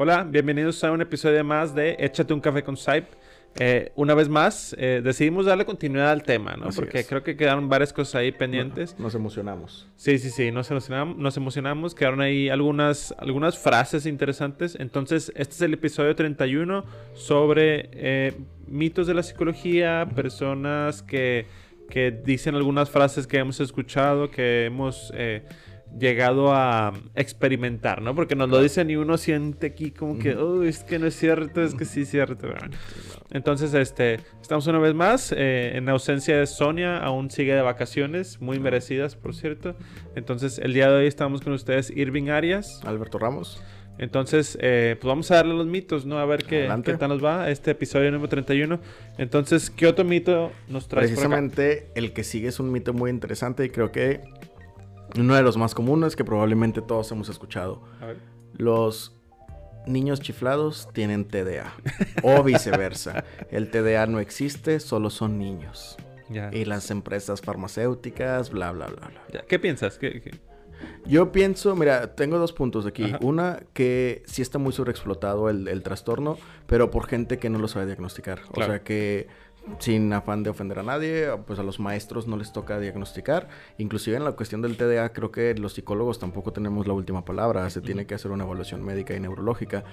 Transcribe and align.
Hola, 0.00 0.22
bienvenidos 0.22 0.84
a 0.84 0.92
un 0.92 1.00
episodio 1.02 1.42
más 1.42 1.74
de 1.74 1.96
Échate 1.98 2.32
un 2.32 2.40
café 2.40 2.62
con 2.62 2.76
Saip. 2.76 3.06
Eh, 3.58 3.90
una 3.96 4.14
vez 4.14 4.28
más, 4.28 4.76
eh, 4.78 5.00
decidimos 5.02 5.46
darle 5.46 5.64
continuidad 5.64 6.12
al 6.12 6.22
tema, 6.22 6.54
¿no? 6.56 6.68
Así 6.68 6.78
Porque 6.78 7.00
es. 7.00 7.08
creo 7.08 7.24
que 7.24 7.36
quedaron 7.36 7.68
varias 7.68 7.92
cosas 7.92 8.14
ahí 8.14 8.30
pendientes. 8.30 8.96
Nos 9.00 9.16
emocionamos. 9.16 9.88
Sí, 9.96 10.20
sí, 10.20 10.30
sí, 10.30 10.52
nos 10.52 10.70
emocionamos, 10.70 11.16
nos 11.16 11.36
emocionamos, 11.36 11.96
quedaron 11.96 12.20
ahí 12.20 12.48
algunas, 12.48 13.12
algunas 13.18 13.58
frases 13.58 14.06
interesantes. 14.06 14.76
Entonces, 14.78 15.32
este 15.34 15.56
es 15.56 15.62
el 15.62 15.74
episodio 15.74 16.14
31 16.14 16.84
sobre 17.14 17.90
eh, 17.92 18.34
mitos 18.68 19.08
de 19.08 19.14
la 19.14 19.24
psicología, 19.24 20.08
personas 20.14 21.02
que, 21.02 21.46
que 21.90 22.12
dicen 22.12 22.54
algunas 22.54 22.88
frases 22.88 23.26
que 23.26 23.38
hemos 23.38 23.58
escuchado, 23.58 24.30
que 24.30 24.66
hemos 24.66 25.12
llegado 25.98 26.52
a 26.52 26.92
experimentar, 27.14 28.02
¿no? 28.02 28.14
Porque 28.14 28.36
nos 28.36 28.48
lo 28.48 28.60
dicen 28.60 28.90
y 28.90 28.96
uno 28.96 29.16
siente 29.16 29.68
aquí 29.68 29.90
como 29.90 30.18
que, 30.18 30.34
oh, 30.34 30.62
es 30.62 30.84
que 30.84 30.98
no 30.98 31.06
es 31.06 31.16
cierto, 31.16 31.62
es 31.62 31.74
que 31.74 31.84
sí 31.84 32.02
es 32.02 32.10
cierto. 32.10 32.48
Entonces, 33.30 33.74
este, 33.74 34.20
estamos 34.40 34.66
una 34.66 34.78
vez 34.78 34.94
más 34.94 35.32
eh, 35.36 35.76
en 35.76 35.88
ausencia 35.88 36.38
de 36.38 36.46
Sonia, 36.46 36.98
aún 36.98 37.30
sigue 37.30 37.54
de 37.54 37.62
vacaciones, 37.62 38.40
muy 38.40 38.58
merecidas, 38.58 39.16
por 39.16 39.34
cierto. 39.34 39.76
Entonces, 40.14 40.58
el 40.58 40.72
día 40.72 40.88
de 40.88 40.96
hoy 40.96 41.06
estamos 41.06 41.40
con 41.40 41.52
ustedes 41.52 41.90
Irving 41.90 42.28
Arias. 42.28 42.80
Alberto 42.84 43.18
Ramos. 43.18 43.62
Entonces, 43.98 44.56
eh, 44.60 44.96
pues 45.00 45.08
vamos 45.08 45.30
a 45.32 45.36
darle 45.36 45.54
los 45.54 45.66
mitos, 45.66 46.06
¿no? 46.06 46.18
A 46.18 46.24
ver 46.24 46.44
qué, 46.44 46.70
qué 46.84 46.94
tal 46.94 47.08
nos 47.08 47.24
va 47.24 47.50
este 47.50 47.72
episodio 47.72 48.10
número 48.12 48.28
31. 48.28 48.78
Entonces, 49.18 49.70
¿qué 49.70 49.88
otro 49.88 50.04
mito 50.04 50.52
nos 50.68 50.86
traes 50.86 51.10
por 51.10 51.18
acá? 51.18 51.28
Precisamente 51.28 51.90
el 51.96 52.12
que 52.12 52.22
sigue 52.22 52.48
es 52.48 52.60
un 52.60 52.70
mito 52.70 52.94
muy 52.94 53.10
interesante 53.10 53.64
y 53.64 53.70
creo 53.70 53.90
que 53.90 54.20
uno 55.16 55.34
de 55.34 55.42
los 55.42 55.56
más 55.56 55.74
comunes 55.74 56.16
que 56.16 56.24
probablemente 56.24 56.82
todos 56.82 57.10
hemos 57.12 57.28
escuchado. 57.28 57.82
A 58.00 58.06
ver. 58.06 58.16
Los 58.56 59.14
niños 59.86 60.20
chiflados 60.20 60.88
tienen 60.92 61.26
TDA 61.26 61.72
o 62.22 62.42
viceversa. 62.44 63.24
El 63.50 63.70
TDA 63.70 64.06
no 64.06 64.20
existe, 64.20 64.80
solo 64.80 65.10
son 65.10 65.38
niños. 65.38 65.96
Ya. 66.28 66.50
Y 66.52 66.64
las 66.66 66.90
empresas 66.90 67.40
farmacéuticas, 67.40 68.50
bla, 68.50 68.70
bla, 68.72 68.86
bla, 68.86 69.08
bla. 69.08 69.22
Ya. 69.32 69.46
¿Qué 69.46 69.58
piensas? 69.58 69.98
¿Qué, 69.98 70.20
qué? 70.20 70.38
Yo 71.06 71.32
pienso, 71.32 71.74
mira, 71.74 72.14
tengo 72.14 72.38
dos 72.38 72.52
puntos 72.52 72.86
aquí. 72.86 73.04
Ajá. 73.04 73.18
Una, 73.22 73.60
que 73.72 74.22
sí 74.26 74.42
está 74.42 74.58
muy 74.58 74.72
sobreexplotado 74.72 75.48
el, 75.48 75.66
el 75.68 75.82
trastorno, 75.82 76.38
pero 76.66 76.90
por 76.90 77.06
gente 77.06 77.38
que 77.38 77.48
no 77.48 77.58
lo 77.58 77.66
sabe 77.66 77.86
diagnosticar. 77.86 78.42
O 78.50 78.62
sea 78.62 78.82
que 78.82 79.26
sin 79.78 80.12
afán 80.12 80.42
de 80.42 80.50
ofender 80.50 80.78
a 80.78 80.82
nadie, 80.82 81.28
pues 81.46 81.58
a 81.58 81.62
los 81.62 81.80
maestros 81.80 82.26
no 82.26 82.36
les 82.36 82.52
toca 82.52 82.78
diagnosticar. 82.78 83.48
Inclusive 83.78 84.16
en 84.16 84.24
la 84.24 84.32
cuestión 84.32 84.62
del 84.62 84.76
TDA, 84.76 85.12
creo 85.12 85.30
que 85.30 85.54
los 85.54 85.74
psicólogos 85.74 86.18
tampoco 86.18 86.52
tenemos 86.52 86.86
la 86.86 86.94
última 86.94 87.24
palabra. 87.24 87.68
Se 87.70 87.80
tiene 87.80 88.06
que 88.06 88.14
hacer 88.14 88.30
una 88.30 88.44
evaluación 88.44 88.82
médica 88.84 89.14
y 89.14 89.20
neurológica. 89.20 89.84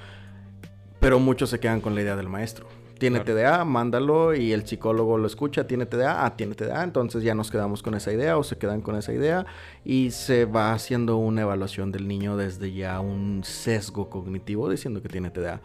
Pero 1.00 1.20
muchos 1.20 1.50
se 1.50 1.60
quedan 1.60 1.82
con 1.82 1.94
la 1.94 2.02
idea 2.02 2.16
del 2.16 2.30
maestro. 2.30 2.68
Tiene 2.98 3.22
Claro. 3.22 3.40
TDA, 3.40 3.66
mándalo 3.66 4.34
y 4.34 4.54
el 4.54 4.66
psicólogo 4.66 5.18
lo 5.18 5.28
escucha, 5.28 5.68
tiene 5.68 5.86
TDA, 5.86 6.26
ah, 6.26 6.38
tiene 6.38 6.56
TDA, 6.56 6.82
entonces 6.82 7.24
ya 7.24 7.36
nos 7.36 7.52
quedamos 7.52 7.84
con 7.84 7.94
esa 7.94 8.14
idea 8.14 8.38
o 8.38 8.44
se 8.44 8.58
quedan 8.58 8.80
con 8.80 8.96
esa 8.96 9.12
idea 9.12 9.46
y 9.84 10.12
se 10.12 10.46
va 10.46 10.72
haciendo 10.72 11.18
una 11.18 11.42
evaluación 11.42 11.92
del 11.92 12.08
niño 12.08 12.38
desde 12.38 12.72
ya 12.72 13.02
un 13.02 13.42
sesgo 13.44 14.10
cognitivo 14.10 14.70
diciendo 14.70 15.02
que 15.02 15.10
tiene 15.10 15.30
TDA. 15.30 15.60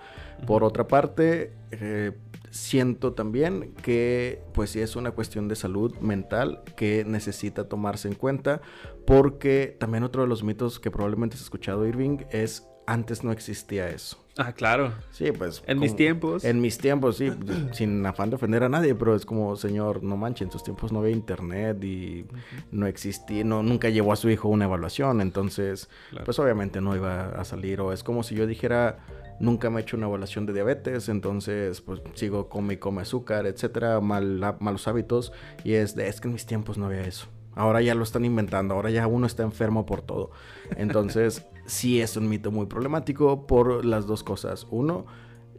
Por 0.44 0.64
otra 0.64 0.88
parte, 0.88 1.52
eh, 1.70 2.10
siento 2.50 3.12
también 3.14 3.74
que 3.82 4.42
pues 4.52 4.70
sí 4.70 4.80
es 4.80 4.96
una 4.96 5.12
cuestión 5.12 5.48
de 5.48 5.56
salud 5.56 5.96
mental 5.98 6.62
que 6.76 7.04
necesita 7.04 7.68
tomarse 7.68 8.08
en 8.08 8.14
cuenta 8.14 8.60
porque 9.06 9.76
también 9.78 10.04
otro 10.04 10.22
de 10.22 10.28
los 10.28 10.42
mitos 10.42 10.80
que 10.80 10.90
probablemente 10.90 11.36
has 11.36 11.42
escuchado 11.42 11.86
Irving 11.86 12.18
es 12.30 12.66
antes 12.86 13.22
no 13.22 13.30
existía 13.32 13.88
eso. 13.88 14.18
Ah, 14.36 14.52
claro. 14.52 14.92
Sí, 15.10 15.32
pues. 15.32 15.62
En 15.66 15.78
mis 15.78 15.94
tiempos. 15.96 16.44
En 16.44 16.60
mis 16.60 16.78
tiempos, 16.78 17.16
sí. 17.18 17.30
sin 17.72 18.04
afán 18.06 18.30
de 18.30 18.36
ofender 18.36 18.62
a 18.62 18.68
nadie, 18.68 18.94
pero 18.94 19.14
es 19.14 19.26
como, 19.26 19.56
señor, 19.56 20.02
no 20.02 20.16
manches, 20.16 20.46
en 20.46 20.52
sus 20.52 20.62
tiempos 20.62 20.92
no 20.92 21.00
había 21.00 21.10
internet 21.12 21.82
y 21.84 22.24
no 22.70 22.86
existía, 22.86 23.44
no, 23.44 23.62
nunca 23.62 23.88
llevó 23.90 24.12
a 24.12 24.16
su 24.16 24.30
hijo 24.30 24.48
una 24.48 24.64
evaluación. 24.64 25.20
Entonces, 25.20 25.88
Claro. 26.10 26.24
pues 26.24 26.38
obviamente 26.38 26.80
no 26.80 26.94
iba 26.96 27.30
a 27.30 27.44
salir. 27.44 27.80
O 27.80 27.92
es 27.92 28.02
como 28.02 28.22
si 28.22 28.34
yo 28.34 28.46
dijera, 28.46 28.98
nunca 29.40 29.68
me 29.68 29.80
he 29.80 29.82
hecho 29.82 29.96
una 29.96 30.06
evaluación 30.06 30.46
de 30.46 30.52
diabetes, 30.54 31.08
entonces, 31.08 31.80
pues 31.80 32.00
sigo 32.14 32.48
come 32.48 32.74
y 32.74 32.76
come 32.78 33.02
azúcar, 33.02 33.46
etcétera, 33.46 34.00
mal, 34.00 34.56
malos 34.60 34.86
hábitos. 34.88 35.32
Y 35.64 35.72
es 35.74 35.94
de, 35.96 36.08
es 36.08 36.20
que 36.20 36.28
en 36.28 36.32
mis 36.34 36.46
tiempos 36.46 36.78
no 36.78 36.86
había 36.86 37.02
eso. 37.02 37.26
Ahora 37.60 37.82
ya 37.82 37.94
lo 37.94 38.04
están 38.04 38.24
inventando, 38.24 38.74
ahora 38.74 38.88
ya 38.88 39.06
uno 39.06 39.26
está 39.26 39.42
enfermo 39.42 39.84
por 39.84 40.00
todo. 40.00 40.30
Entonces, 40.76 41.44
sí 41.66 42.00
es 42.00 42.16
un 42.16 42.26
mito 42.26 42.50
muy 42.50 42.64
problemático 42.64 43.46
por 43.46 43.84
las 43.84 44.06
dos 44.06 44.24
cosas. 44.24 44.66
Uno, 44.70 45.04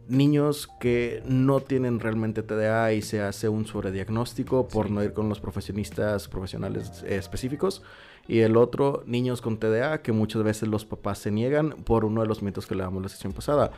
niños 0.08 0.68
que 0.80 1.22
no 1.26 1.60
tienen 1.60 2.00
realmente 2.00 2.42
TDA 2.42 2.92
y 2.92 3.02
se 3.02 3.20
hace 3.20 3.48
un 3.48 3.66
sobrediagnóstico 3.66 4.66
por 4.66 4.90
no 4.90 5.04
ir 5.04 5.12
con 5.12 5.28
los 5.28 5.38
profesionistas 5.38 6.26
profesionales 6.26 7.04
específicos. 7.06 7.82
Y 8.26 8.40
el 8.40 8.56
otro, 8.56 9.04
niños 9.06 9.40
con 9.40 9.58
TDA 9.58 10.02
que 10.02 10.10
muchas 10.10 10.42
veces 10.42 10.68
los 10.68 10.84
papás 10.84 11.20
se 11.20 11.30
niegan 11.30 11.70
por 11.84 12.04
uno 12.04 12.22
de 12.22 12.26
los 12.26 12.42
mitos 12.42 12.66
que 12.66 12.74
le 12.74 12.82
damos 12.82 13.00
la 13.00 13.10
sesión 13.10 13.32
pasada. 13.32 13.70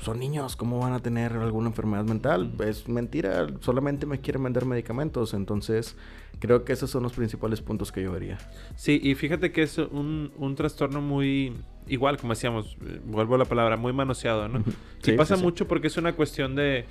Son 0.00 0.18
niños, 0.18 0.56
¿cómo 0.56 0.80
van 0.80 0.92
a 0.92 1.00
tener 1.00 1.32
alguna 1.32 1.68
enfermedad 1.68 2.04
mental? 2.04 2.52
Es 2.64 2.88
mentira, 2.88 3.46
solamente 3.60 4.06
me 4.06 4.20
quieren 4.20 4.42
vender 4.42 4.66
medicamentos. 4.66 5.34
Entonces, 5.34 5.96
creo 6.40 6.64
que 6.64 6.72
esos 6.72 6.90
son 6.90 7.02
los 7.02 7.12
principales 7.12 7.60
puntos 7.60 7.92
que 7.92 8.02
yo 8.02 8.12
vería. 8.12 8.38
Sí, 8.76 9.00
y 9.02 9.14
fíjate 9.14 9.52
que 9.52 9.62
es 9.62 9.78
un, 9.78 10.32
un 10.36 10.54
trastorno 10.56 11.00
muy, 11.00 11.54
igual, 11.86 12.18
como 12.18 12.34
decíamos, 12.34 12.76
vuelvo 13.06 13.36
a 13.36 13.38
la 13.38 13.44
palabra, 13.44 13.76
muy 13.76 13.92
manoseado, 13.92 14.48
¿no? 14.48 14.62
Sí, 15.02 15.12
y 15.12 15.16
pasa 15.16 15.36
sí, 15.36 15.40
sí. 15.40 15.46
mucho 15.46 15.68
porque 15.68 15.86
es 15.86 15.96
una 15.96 16.14
cuestión 16.14 16.54
de, 16.54 16.86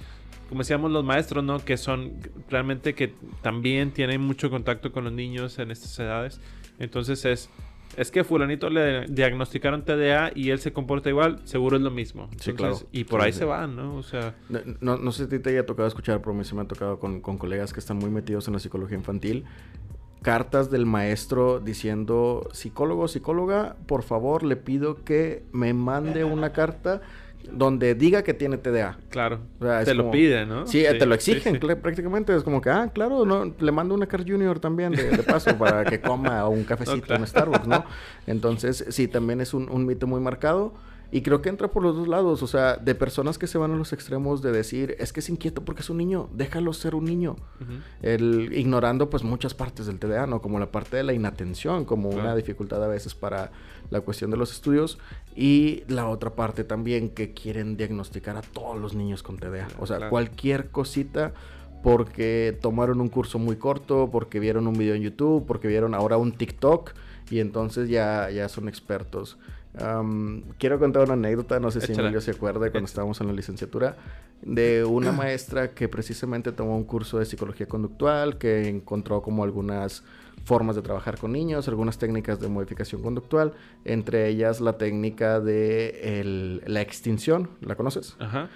como 0.50 0.62
decíamos 0.62 0.92
los 0.92 1.04
maestros, 1.04 1.44
¿no? 1.44 1.60
Que 1.60 1.78
son 1.78 2.14
realmente 2.50 2.94
que 2.94 3.14
también 3.42 3.92
tienen 3.92 4.22
mucho 4.22 4.50
contacto 4.50 4.92
con 4.92 5.04
los 5.04 5.14
niños 5.14 5.60
en 5.60 5.72
estas 5.72 5.98
edades. 6.00 6.40
Entonces 6.80 7.26
es, 7.26 7.50
es 7.98 8.12
que 8.12 8.24
fulanito 8.24 8.70
le 8.70 9.06
diagnosticaron 9.08 9.84
TDA 9.84 10.32
y 10.36 10.50
él 10.50 10.60
se 10.60 10.74
comporta 10.74 11.10
igual, 11.10 11.40
seguro 11.44 11.78
es 11.78 11.82
lo 11.84 11.92
mismo. 11.92 12.30
Sí, 12.40 12.54
claro. 12.54 12.80
Y 12.92 13.04
por 13.04 13.22
Sí, 13.22 13.26
ahí 13.28 13.34
sí. 13.34 13.40
se 13.40 13.46
van, 13.46 13.76
¿no? 13.76 13.96
O 13.96 14.04
sea, 14.04 14.36
No, 14.50 14.60
no, 14.82 14.98
no 14.98 15.12
sé 15.12 15.28
si 15.28 15.40
te 15.40 15.50
haya 15.52 15.66
tocado 15.66 15.88
escuchar, 15.88 16.20
pero 16.20 16.32
a 16.32 16.36
mí 16.36 16.44
sí 16.44 16.56
me 16.56 16.62
ha 16.62 16.68
tocado 16.68 17.00
con, 17.00 17.22
con 17.22 17.38
colegas 17.38 17.74
que 17.74 17.80
están 17.80 17.98
muy 17.98 18.10
metidos 18.10 18.48
en 18.48 18.54
la 18.54 18.60
psicología 18.60 18.98
infantil. 18.98 19.46
Cartas 20.22 20.72
del 20.72 20.86
maestro 20.86 21.60
diciendo, 21.60 22.48
psicólogo, 22.54 23.10
psicóloga, 23.10 23.76
por 23.88 24.04
favor 24.04 24.44
le 24.44 24.56
pido 24.56 25.04
que 25.04 25.44
me 25.52 25.74
mande 25.74 26.24
una 26.24 26.54
carta 26.54 27.02
donde 27.52 27.96
diga 27.96 28.24
que 28.24 28.34
tiene 28.34 28.58
TDA. 28.58 28.98
claro, 29.10 29.40
O 29.60 29.66
sea, 29.66 29.82
es 29.82 29.86
te 29.86 29.94
lo 29.94 30.12
piden, 30.12 30.50
¿no? 30.50 30.68
Sí, 30.68 30.86
eh, 30.86 30.94
te 30.96 31.06
lo 31.06 31.16
sí, 31.20 31.32
exigen 31.32 31.60
sí. 31.60 31.76
prácticamente. 31.76 32.36
Es 32.36 32.44
como 32.44 32.62
que, 32.62 32.70
ah, 32.70 32.90
claro, 32.94 33.26
no, 33.26 33.54
le 33.60 33.72
mando 33.72 33.96
una 33.96 34.08
Car 34.08 34.28
Junior 34.28 34.60
también 34.60 34.94
de, 34.94 35.10
de 35.10 35.24
paso 35.24 35.58
para 35.58 35.86
que 35.86 36.02
coma 36.02 36.48
un 36.48 36.64
cafecito 36.64 37.02
claro. 37.02 37.24
en 37.24 37.28
Starbucks, 37.28 37.68
¿no? 37.68 37.86
Entonces, 38.28 38.86
sí, 38.90 39.08
también 39.08 39.42
es 39.42 39.54
un, 39.54 39.70
un 39.70 39.86
mito 39.86 40.08
muy 40.08 40.22
marcado. 40.22 40.74
Y 41.14 41.22
creo 41.22 41.44
que 41.44 41.50
entra 41.50 41.68
por 41.68 41.84
los 41.84 41.96
dos 41.96 42.08
lados, 42.08 42.42
o 42.42 42.48
sea, 42.48 42.76
de 42.76 42.96
personas 42.96 43.38
que 43.38 43.46
se 43.46 43.60
van 43.60 43.72
a 43.72 43.76
los 43.76 43.94
extremos 43.94 44.42
de 44.42 44.52
decir, 44.52 44.96
es 44.98 45.14
que 45.14 45.20
es 45.20 45.30
inquieto 45.30 45.64
porque 45.64 45.82
es 45.82 45.92
un 45.92 45.98
niño, 45.98 46.28
déjalo 46.34 46.74
ser 46.74 46.96
un 46.96 47.06
niño. 47.06 47.36
El, 48.02 48.50
ignorando 48.52 49.12
pues 49.12 49.22
muchas 49.22 49.54
partes 49.54 49.86
del 49.86 50.00
TDA, 50.00 50.26
¿no? 50.26 50.42
Como 50.42 50.58
la 50.58 50.72
parte 50.72 50.98
de 50.98 51.04
la 51.04 51.14
inatención, 51.14 51.86
como 51.86 52.10
una 52.10 52.36
dificultad 52.36 52.84
a 52.84 52.88
veces 52.88 53.14
para 53.14 53.52
la 53.94 54.02
cuestión 54.02 54.30
de 54.32 54.38
los 54.38 54.52
estudios. 54.52 54.98
Y 55.36 55.84
la 55.88 56.10
otra 56.10 56.32
parte 56.32 56.64
también 56.66 57.10
que 57.10 57.34
quieren 57.34 57.78
diagnosticar 57.78 58.36
a 58.36 58.42
todos 58.42 58.78
los 58.80 58.94
niños 58.94 59.24
con 59.24 59.38
TDA. 59.38 59.68
O 59.80 59.88
sea, 59.88 59.98
Claro. 59.98 60.10
cualquier 60.10 60.70
cosita 60.70 61.34
porque 61.82 62.58
tomaron 62.62 63.02
un 63.02 63.10
curso 63.10 63.40
muy 63.40 63.56
corto, 63.58 64.10
porque 64.12 64.40
vieron 64.40 64.68
un 64.68 64.74
video 64.78 64.96
en 64.96 65.02
YouTube, 65.02 65.46
porque 65.46 65.68
vieron 65.68 65.94
ahora 65.94 66.18
un 66.18 66.32
TikTok 66.32 66.92
y 67.30 67.40
entonces 67.40 67.90
ya, 67.90 68.30
ya 68.30 68.48
son 68.50 68.68
expertos. 68.70 69.38
Quiero 70.60 70.80
contar 70.80 71.04
una 71.04 71.14
anécdota, 71.14 71.60
no 71.60 71.72
sé 71.72 71.82
si. 71.82 71.94
Emilio 71.94 72.22
se 72.22 72.32
acuerda 72.32 72.60
cuando 72.60 72.78
Échala. 72.78 72.86
estábamos 72.86 73.22
en 73.22 73.28
la 73.28 73.34
licenciatura, 73.34 73.98
de 74.42 74.86
una 74.86 75.12
maestra 75.12 75.72
que 75.72 75.90
precisamente 75.90 76.52
tomó 76.52 76.78
un 76.78 76.84
curso 76.84 77.20
de 77.20 77.26
psicología 77.26 77.68
conductual, 77.68 78.38
que 78.38 78.70
encontró 78.70 79.22
como 79.22 79.44
algunas 79.44 80.04
formas 80.44 80.76
de 80.76 80.82
trabajar 80.82 81.18
con 81.18 81.32
niños, 81.32 81.68
algunas 81.68 81.98
técnicas 81.98 82.40
de 82.40 82.48
modificación 82.50 83.02
conductual, 83.02 83.54
entre 83.86 84.28
ellas 84.28 84.60
la 84.60 84.78
técnica 84.78 85.40
de 85.40 86.20
el- 86.20 86.62
la 86.68 86.82
extinción, 86.82 87.50
¿la 87.62 87.76
conoces? 87.76 88.16
Ajá. 88.20 88.50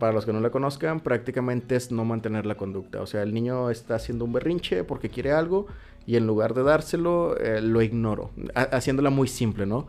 Para 0.00 0.12
los 0.12 0.26
que 0.26 0.32
no 0.32 0.40
la 0.40 0.50
conozcan, 0.50 0.98
prácticamente 0.98 1.76
es 1.76 1.92
no 1.92 2.04
mantener 2.04 2.44
la 2.46 2.56
conducta. 2.56 3.00
O 3.00 3.06
sea, 3.06 3.22
el 3.22 3.32
niño 3.32 3.70
está 3.70 3.94
haciendo 3.94 4.24
un 4.24 4.32
berrinche 4.32 4.82
porque 4.82 5.08
quiere 5.08 5.30
algo 5.30 5.68
y 6.04 6.16
en 6.16 6.26
lugar 6.26 6.54
de 6.54 6.64
dárselo, 6.64 7.36
eh, 7.38 7.60
lo 7.60 7.80
ignoro. 7.82 8.30
Ha- 8.56 8.62
haciéndola 8.62 9.10
muy 9.10 9.28
simple, 9.28 9.66
¿no? 9.66 9.86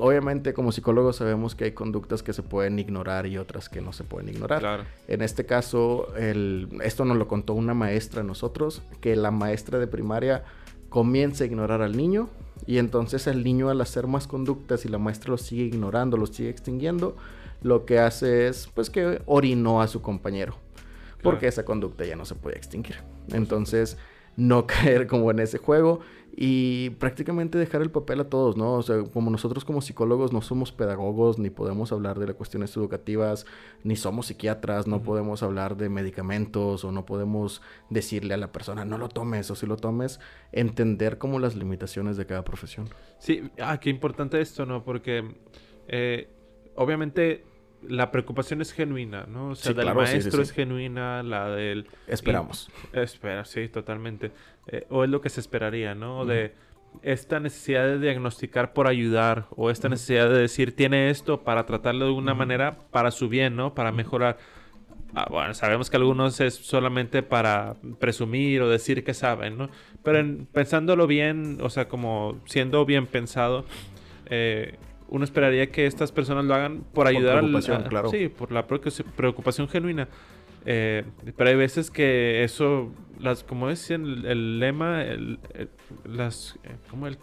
Obviamente, 0.00 0.54
como 0.54 0.70
psicólogos 0.70 1.16
sabemos 1.16 1.56
que 1.56 1.64
hay 1.64 1.72
conductas 1.72 2.22
que 2.22 2.32
se 2.32 2.42
pueden 2.44 2.78
ignorar 2.78 3.26
y 3.26 3.36
otras 3.36 3.68
que 3.68 3.80
no 3.82 3.92
se 3.92 4.04
pueden 4.04 4.28
ignorar. 4.28 4.60
Claro. 4.60 4.84
En 5.08 5.22
este 5.22 5.44
caso, 5.44 6.14
el- 6.16 6.68
esto 6.82 7.04
nos 7.04 7.16
lo 7.18 7.26
contó 7.26 7.52
una 7.54 7.74
maestra 7.74 8.20
a 8.20 8.24
nosotros, 8.24 8.80
que 9.00 9.16
la 9.16 9.32
maestra 9.32 9.78
de 9.80 9.88
primaria 9.88 10.44
comienza 10.88 11.44
a 11.44 11.46
ignorar 11.46 11.82
al 11.82 11.96
niño 11.96 12.28
y 12.66 12.78
entonces 12.78 13.26
el 13.26 13.44
niño 13.44 13.70
al 13.70 13.80
hacer 13.80 14.06
más 14.06 14.26
conductas 14.26 14.84
y 14.84 14.88
la 14.88 14.98
maestra 14.98 15.30
lo 15.30 15.38
sigue 15.38 15.64
ignorando, 15.64 16.16
lo 16.16 16.26
sigue 16.26 16.50
extinguiendo, 16.50 17.16
lo 17.62 17.84
que 17.84 17.98
hace 17.98 18.48
es 18.48 18.68
pues 18.74 18.90
que 18.90 19.22
orinó 19.26 19.80
a 19.82 19.88
su 19.88 20.02
compañero. 20.02 20.56
Porque 21.22 21.48
esa 21.48 21.64
conducta 21.64 22.04
ya 22.04 22.14
no 22.14 22.24
se 22.24 22.36
puede 22.36 22.56
extinguir. 22.56 22.96
Entonces, 23.32 23.98
no 24.36 24.66
caer 24.66 25.06
como 25.06 25.30
en 25.30 25.40
ese 25.40 25.58
juego 25.58 26.00
y 26.32 26.90
prácticamente 26.90 27.58
dejar 27.58 27.82
el 27.82 27.90
papel 27.90 28.20
a 28.20 28.28
todos, 28.28 28.56
¿no? 28.56 28.74
O 28.74 28.82
sea, 28.82 29.02
como 29.02 29.30
nosotros 29.30 29.64
como 29.64 29.80
psicólogos 29.80 30.32
no 30.32 30.40
somos 30.40 30.70
pedagogos, 30.70 31.38
ni 31.38 31.50
podemos 31.50 31.90
hablar 31.90 32.18
de 32.18 32.26
las 32.26 32.36
cuestiones 32.36 32.76
educativas, 32.76 33.46
ni 33.82 33.96
somos 33.96 34.26
psiquiatras, 34.26 34.86
no 34.86 35.02
podemos 35.02 35.42
hablar 35.42 35.76
de 35.76 35.88
medicamentos 35.88 36.84
o 36.84 36.92
no 36.92 37.04
podemos 37.04 37.60
decirle 37.90 38.34
a 38.34 38.36
la 38.36 38.52
persona, 38.52 38.84
no 38.84 38.98
lo 38.98 39.08
tomes 39.08 39.50
o 39.50 39.56
si 39.56 39.66
lo 39.66 39.76
tomes, 39.76 40.20
entender 40.52 41.18
como 41.18 41.38
las 41.40 41.56
limitaciones 41.56 42.16
de 42.16 42.26
cada 42.26 42.44
profesión. 42.44 42.88
Sí, 43.18 43.50
ah, 43.60 43.80
qué 43.80 43.90
importante 43.90 44.40
esto, 44.40 44.64
¿no? 44.64 44.84
Porque 44.84 45.34
eh, 45.88 46.28
obviamente 46.76 47.44
la 47.86 48.10
preocupación 48.10 48.60
es 48.60 48.72
genuina, 48.72 49.26
¿no? 49.28 49.50
O 49.50 49.54
sea, 49.54 49.72
del 49.72 49.94
maestro 49.94 50.42
es 50.42 50.52
genuina, 50.52 51.22
la 51.22 51.48
del... 51.50 51.86
Esperamos. 52.06 52.70
espera, 52.92 53.44
sí, 53.44 53.68
totalmente. 53.68 54.32
Eh, 54.66 54.86
o 54.90 55.04
es 55.04 55.10
lo 55.10 55.20
que 55.20 55.28
se 55.28 55.40
esperaría, 55.40 55.94
¿no? 55.94 56.24
De 56.24 56.54
esta 57.02 57.38
necesidad 57.40 57.84
de 57.84 57.98
diagnosticar 57.98 58.72
por 58.72 58.86
ayudar, 58.88 59.46
o 59.50 59.70
esta 59.70 59.88
necesidad 59.88 60.28
de 60.28 60.38
decir, 60.38 60.74
tiene 60.74 61.10
esto 61.10 61.42
para 61.42 61.66
tratarlo 61.66 62.06
de 62.06 62.12
una 62.12 62.34
manera 62.34 62.78
para 62.90 63.10
su 63.10 63.28
bien, 63.28 63.56
¿no? 63.56 63.74
Para 63.74 63.92
mejorar. 63.92 64.38
Ah, 65.14 65.26
bueno, 65.30 65.54
sabemos 65.54 65.88
que 65.88 65.96
algunos 65.96 66.40
es 66.40 66.54
solamente 66.54 67.22
para 67.22 67.76
presumir 67.98 68.60
o 68.62 68.68
decir 68.68 69.04
que 69.04 69.14
saben, 69.14 69.56
¿no? 69.56 69.70
Pero 70.02 70.22
pensándolo 70.52 71.06
bien, 71.06 71.58
o 71.62 71.70
sea, 71.70 71.88
como 71.88 72.40
siendo 72.44 72.84
bien 72.84 73.06
pensado, 73.06 73.64
eh, 74.26 74.76
uno 75.08 75.24
esperaría 75.24 75.70
que 75.70 75.86
estas 75.86 76.12
personas 76.12 76.44
lo 76.44 76.54
hagan 76.54 76.84
por 76.92 77.06
ayudar 77.06 77.38
a, 77.38 77.88
claro. 77.88 78.10
Sí, 78.10 78.28
por 78.28 78.52
la 78.52 78.66
preocupación 78.66 79.68
genuina. 79.68 80.08
Eh, 80.66 81.04
pero 81.36 81.50
hay 81.50 81.56
veces 81.56 81.90
que 81.90 82.44
eso, 82.44 82.92
las, 83.18 83.42
como 83.42 83.68
decían 83.68 84.04
el, 84.26 84.58
lema, 84.58 85.02
las, 86.04 86.58
eh, 86.64 86.76
como 86.90 87.06
el, 87.06 87.16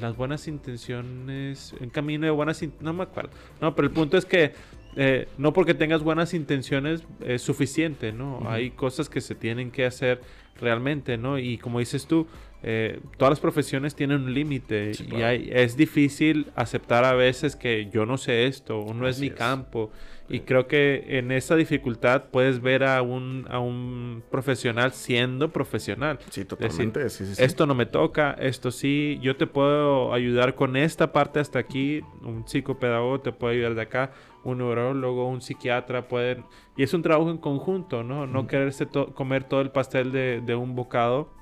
las 0.00 0.16
buenas 0.16 0.48
intenciones, 0.48 1.74
en 1.80 1.90
camino 1.90 2.24
de 2.24 2.30
buenas, 2.30 2.62
no 2.80 2.92
me 2.92 3.02
acuerdo. 3.02 3.30
No, 3.60 3.74
pero 3.74 3.88
el 3.88 3.94
punto 3.94 4.16
es 4.16 4.24
que 4.24 4.52
eh, 4.96 5.28
no 5.38 5.52
porque 5.52 5.74
tengas 5.74 6.02
buenas 6.02 6.34
intenciones 6.34 7.04
es 7.20 7.42
suficiente, 7.42 8.12
¿no? 8.12 8.42
Hay 8.46 8.70
cosas 8.70 9.08
que 9.08 9.20
se 9.20 9.34
tienen 9.34 9.70
que 9.70 9.84
hacer 9.84 10.20
realmente, 10.60 11.16
¿no? 11.16 11.38
Y 11.38 11.58
como 11.58 11.78
dices 11.78 12.06
tú, 12.06 12.26
eh, 12.64 13.00
todas 13.16 13.32
las 13.32 13.40
profesiones 13.40 13.96
tienen 13.96 14.22
un 14.22 14.34
límite 14.34 14.92
y 15.10 15.50
es 15.50 15.76
difícil 15.76 16.46
aceptar 16.54 17.04
a 17.04 17.12
veces 17.12 17.56
que 17.56 17.88
yo 17.92 18.06
no 18.06 18.16
sé 18.18 18.46
esto 18.46 18.78
o 18.78 18.94
no 18.94 19.08
es 19.08 19.18
mi 19.18 19.30
campo. 19.30 19.90
Y 20.28 20.40
creo 20.40 20.66
que 20.66 21.18
en 21.18 21.30
esa 21.30 21.56
dificultad 21.56 22.24
puedes 22.30 22.62
ver 22.62 22.84
a 22.84 23.02
un, 23.02 23.46
a 23.50 23.58
un 23.58 24.22
profesional 24.30 24.92
siendo 24.92 25.52
profesional. 25.52 26.20
Sí, 26.30 26.44
totalmente. 26.46 27.04
Esto 27.04 27.66
no 27.66 27.74
me 27.74 27.84
toca, 27.84 28.32
esto 28.40 28.70
sí, 28.70 29.18
yo 29.20 29.36
te 29.36 29.46
puedo 29.46 30.14
ayudar 30.14 30.54
con 30.54 30.76
esta 30.76 31.12
parte 31.12 31.40
hasta 31.40 31.58
aquí, 31.58 32.00
un 32.22 32.48
psicopedagogo 32.48 33.20
te 33.20 33.32
puede 33.32 33.56
ayudar 33.56 33.74
de 33.74 33.82
acá, 33.82 34.12
un 34.44 34.58
neurólogo, 34.58 35.28
un 35.28 35.42
psiquiatra 35.42 36.08
pueden... 36.08 36.44
Y 36.76 36.82
es 36.82 36.94
un 36.94 37.02
trabajo 37.02 37.30
en 37.30 37.38
conjunto, 37.38 38.02
¿no? 38.02 38.26
No 38.26 38.46
quererse 38.46 38.88
comer 39.14 39.44
todo 39.44 39.60
el 39.60 39.70
pastel 39.70 40.10
de, 40.10 40.40
de 40.40 40.54
un 40.54 40.74
bocado 40.74 41.34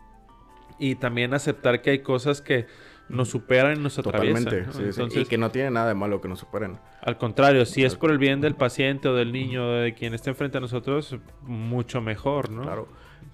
y 0.78 0.96
también 0.96 1.34
aceptar 1.34 1.82
que 1.82 1.90
hay 1.90 1.98
cosas 2.00 2.40
que 2.40 2.66
nos 3.10 3.28
superan 3.28 3.78
y 3.78 3.82
nos 3.82 3.98
atraviesan. 3.98 4.44
Totalmente, 4.44 5.20
y 5.20 5.24
que 5.26 5.38
no 5.38 5.50
tiene 5.50 5.70
nada 5.70 5.88
de 5.88 5.94
malo 5.94 6.20
que 6.20 6.28
nos 6.28 6.38
superen. 6.38 6.78
Al 7.02 7.18
contrario, 7.18 7.66
si 7.66 7.84
es 7.84 7.96
por 7.96 8.10
el 8.10 8.18
bien 8.18 8.40
del 8.40 8.54
paciente 8.54 9.08
o 9.08 9.14
del 9.14 9.32
niño 9.32 9.68
o 9.68 9.72
de 9.72 9.94
quien 9.94 10.14
esté 10.14 10.30
enfrente 10.30 10.58
a 10.58 10.60
nosotros, 10.60 11.16
mucho 11.42 12.00
mejor, 12.00 12.50
¿no? 12.50 12.62
Claro. 12.62 12.88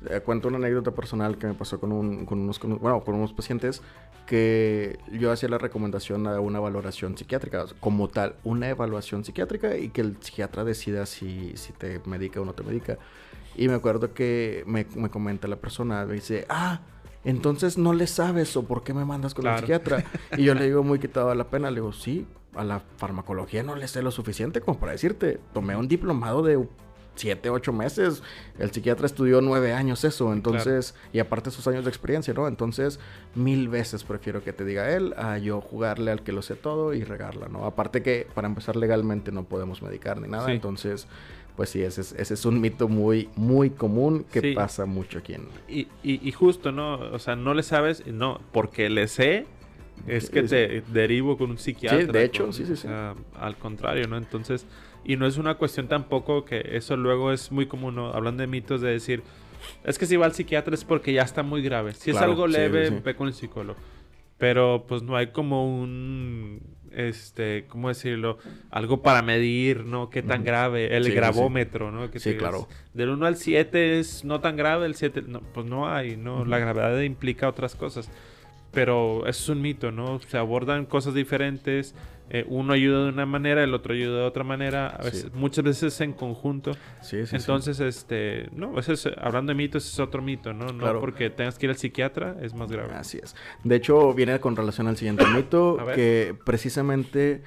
Eh, 0.09 0.21
cuento 0.21 0.49
una 0.49 0.59
anécdota 0.59 0.93
personal 0.93 1.39
que 1.39 1.47
me 1.47 1.55
pasó 1.55 1.81
con, 1.81 1.93
un, 1.93 2.27
con, 2.27 2.41
unos, 2.41 2.61
bueno, 2.61 3.03
con 3.03 3.15
unos 3.15 3.33
pacientes 3.33 3.83
que 4.27 4.99
yo 5.13 5.31
hacía 5.31 5.49
la 5.49 5.59
recomendación 5.59 6.27
a 6.27 6.41
una 6.41 6.61
valoración 6.61 7.17
psiquiátrica, 7.17 7.67
como 7.81 8.09
tal, 8.09 8.37
una 8.45 8.69
evaluación 8.69 9.25
psiquiátrica 9.25 9.77
y 9.77 9.89
que 9.91 10.01
el 10.01 10.17
psiquiatra 10.21 10.65
decida 10.65 11.07
si, 11.07 11.57
si 11.57 11.73
te 11.73 12.01
medica 12.07 12.41
o 12.41 12.45
no 12.45 12.53
te 12.53 12.63
medica. 12.63 12.99
Y 13.55 13.69
me 13.69 13.75
acuerdo 13.75 14.13
que 14.13 14.65
me, 14.67 14.87
me 14.97 15.09
comenta 15.09 15.49
la 15.49 15.57
persona, 15.57 16.05
me 16.05 16.15
dice, 16.15 16.45
ah, 16.49 16.81
entonces 17.25 17.79
no 17.79 17.93
le 17.93 18.07
sabes 18.07 18.57
o 18.57 18.65
por 18.65 18.85
qué 18.85 18.95
me 18.95 19.05
mandas 19.05 19.35
con 19.35 19.47
el 19.47 19.59
psiquiatra. 19.59 20.05
Y 20.37 20.45
yo 20.45 20.55
le 20.55 20.67
digo 20.67 20.83
muy 20.83 20.99
quitado 20.99 21.31
a 21.31 21.35
la 21.35 21.49
pena, 21.49 21.71
le 21.71 21.77
digo, 21.77 21.93
sí, 21.93 22.27
a 22.55 22.65
la 22.65 22.81
farmacología 22.97 23.63
no 23.63 23.77
le 23.77 23.87
sé 23.89 24.03
lo 24.03 24.11
suficiente 24.11 24.61
como 24.61 24.79
para 24.79 24.93
decirte, 24.93 25.41
tomé 25.53 25.77
un 25.77 25.89
diplomado 25.89 26.43
de 26.43 26.67
siete, 27.17 27.51
ocho 27.51 27.73
meses. 27.73 28.23
El 28.59 28.71
psiquiatra 28.71 29.07
estudió 29.07 29.41
nueve 29.41 29.73
años 29.73 30.05
eso, 30.05 30.33
entonces, 30.33 30.95
y 31.13 31.19
aparte 31.19 31.51
sus 31.51 31.67
años 31.67 31.85
de 31.85 31.91
experiencia, 31.91 32.33
¿no? 32.35 32.47
Entonces, 32.49 33.01
mil 33.35 33.69
veces 33.69 34.05
prefiero 34.05 34.45
que 34.45 34.53
te 34.53 34.65
diga 34.65 34.95
él 34.95 35.15
a 35.17 35.39
yo 35.39 35.61
jugarle 35.61 36.11
al 36.11 36.23
que 36.23 36.33
lo 36.33 36.43
sé 36.43 36.55
todo 36.55 36.95
y 36.95 37.05
regarla, 37.05 37.49
¿no? 37.49 37.65
Aparte 37.67 38.03
que 38.03 38.27
para 38.35 38.47
empezar 38.47 38.77
legalmente 38.77 39.33
no 39.33 39.45
podemos 39.45 39.83
medicar 39.83 40.21
ni 40.21 40.29
nada, 40.29 40.53
entonces 40.53 41.09
pues 41.57 41.71
sí, 41.71 41.83
ese 41.83 42.03
es, 42.03 42.13
ese 42.13 42.35
es 42.35 42.45
un 42.45 42.61
mito 42.61 42.87
muy, 42.87 43.31
muy 43.35 43.71
común 43.71 44.27
que 44.31 44.53
pasa 44.55 44.85
mucho 44.85 45.21
aquí 45.21 45.33
en... 45.33 45.49
Y, 45.67 45.89
y, 46.03 46.31
justo, 46.33 46.71
¿no? 46.71 46.99
O 46.99 47.19
sea, 47.19 47.35
no 47.35 47.55
le 47.55 47.63
sabes, 47.63 48.07
no, 48.07 48.43
porque 48.53 48.91
le 48.91 49.09
sé, 49.09 49.47
es 50.07 50.29
que 50.29 50.43
te 50.43 50.83
derivo 50.93 51.39
con 51.39 51.51
un 51.51 51.59
psiquiatra. 51.59 52.01
Sí, 52.01 52.07
de 52.07 52.25
hecho, 52.25 52.53
sí, 52.53 52.67
sí, 52.67 52.77
sí. 52.77 52.89
al 52.89 53.57
contrario, 53.57 54.07
¿no? 54.07 54.19
Entonces, 54.19 54.67
y 55.07 55.17
no 55.17 55.27
es 55.27 55.37
una 55.37 55.55
cuestión 55.55 55.89
tampoco 55.89 56.45
que 56.45 56.71
eso 56.73 56.97
luego 56.97 57.33
es 57.33 57.53
muy 57.53 57.67
común, 57.67 57.95
¿no? 57.95 58.13
Hablando 58.13 58.41
de 58.41 58.49
mitos 58.49 58.81
de 58.81 58.91
decir, 58.91 59.23
es 59.85 59.99
que 59.99 60.07
si 60.07 60.17
va 60.17 60.27
al 60.27 60.35
psiquiatra 60.35 60.75
es 60.75 60.85
porque 60.85 61.13
ya 61.13 61.23
está 61.23 61.43
muy 61.43 61.63
grave. 61.63 61.95
Si 61.95 62.11
es 62.11 62.17
algo 62.17 62.47
leve, 62.47 62.91
ve 62.91 63.15
con 63.15 63.29
el 63.29 63.35
psicólogo. 63.35 63.79
Pero 64.39 64.85
pues 64.87 65.03
no 65.03 65.17
hay 65.17 65.29
como 65.29 65.67
un 65.67 66.61
este, 66.91 67.67
¿cómo 67.69 67.89
decirlo? 67.89 68.39
Algo 68.71 69.03
para 69.03 69.23
medir, 69.23 69.85
¿no? 69.85 70.11
Qué 70.11 70.23
tan 70.23 70.45
grave, 70.45 70.97
el 70.97 71.13
grabómetro, 71.13 71.93
¿no? 71.93 72.11
Que 72.11 72.19
sí, 72.19 72.35
claro. 72.35 72.69
Del 72.95 73.11
1 73.11 73.27
al 73.27 73.37
7 73.37 73.99
es 73.99 74.25
no 74.25 74.41
tan 74.41 74.57
grave, 74.57 74.87
el 74.87 74.95
7, 74.95 75.23
no, 75.27 75.41
pues 75.41 75.67
no 75.67 75.89
hay, 75.89 76.17
¿no? 76.17 76.45
La 76.45 76.59
gravedad 76.59 77.01
implica 77.03 77.49
otras 77.49 77.77
cosas. 77.77 78.11
Pero 78.77 79.27
eso 79.27 79.43
es 79.43 79.49
un 79.49 79.63
mito, 79.63 79.91
¿no? 79.91 80.21
Se 80.21 80.37
abordan 80.37 80.85
cosas 80.85 81.15
diferentes 81.15 81.95
eh, 82.29 82.45
uno 82.49 82.73
ayuda 82.73 83.05
de 83.05 83.11
una 83.11 83.25
manera, 83.25 83.63
el 83.63 83.73
otro 83.73 83.95
ayuda 83.95 84.19
de 84.19 84.25
otra 84.25 84.43
manera, 84.43 84.99
muchas 85.35 85.65
veces 85.65 86.01
en 86.01 86.13
conjunto. 86.13 86.73
Entonces, 87.13 87.79
este, 87.79 88.49
no, 88.53 88.75
hablando 89.19 89.51
de 89.51 89.55
mitos 89.55 89.87
es 89.87 90.01
otro 90.01 90.23
mito, 90.23 90.53
¿no? 90.53 90.67
No 90.67 91.01
porque 91.01 91.31
tengas 91.31 91.57
que 91.57 91.67
ir 91.67 91.71
al 91.71 91.77
psiquiatra 91.77 92.37
es 92.43 92.53
más 92.55 92.71
grave. 92.71 92.95
Así 92.95 93.19
es. 93.23 93.37
De 93.63 93.77
hecho, 93.77 94.13
viene 94.13 94.41
con 94.41 94.57
relación 94.57 94.89
al 94.89 94.97
siguiente 94.97 95.25
mito, 95.27 95.79
que 95.95 96.35
precisamente 96.45 97.43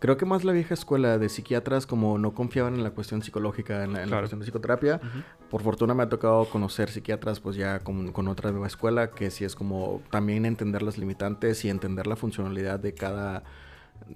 creo 0.00 0.16
que 0.16 0.26
más 0.26 0.42
la 0.42 0.52
vieja 0.52 0.74
escuela 0.74 1.18
de 1.18 1.28
psiquiatras 1.28 1.86
como 1.86 2.18
no 2.18 2.34
confiaban 2.34 2.74
en 2.74 2.82
la 2.82 2.90
cuestión 2.90 3.22
psicológica, 3.22 3.84
en, 3.84 3.92
la 3.92 4.18
cuestión 4.18 4.40
de 4.40 4.46
psicoterapia. 4.46 5.00
Por 5.48 5.62
fortuna 5.62 5.94
me 5.94 6.02
ha 6.02 6.08
tocado 6.08 6.46
conocer 6.46 6.90
psiquiatras 6.90 7.38
pues 7.38 7.54
ya 7.54 7.78
con, 7.78 8.10
con, 8.12 8.26
otra 8.26 8.50
nueva 8.50 8.66
escuela 8.66 9.12
que 9.12 9.30
sí 9.30 9.44
es 9.44 9.54
como 9.54 10.02
también 10.10 10.44
entender 10.44 10.82
las 10.82 10.98
limitantes 10.98 11.64
y 11.64 11.70
entender 11.70 12.08
la 12.08 12.16
funcionalidad 12.16 12.80
de 12.80 12.94
cada 12.94 13.44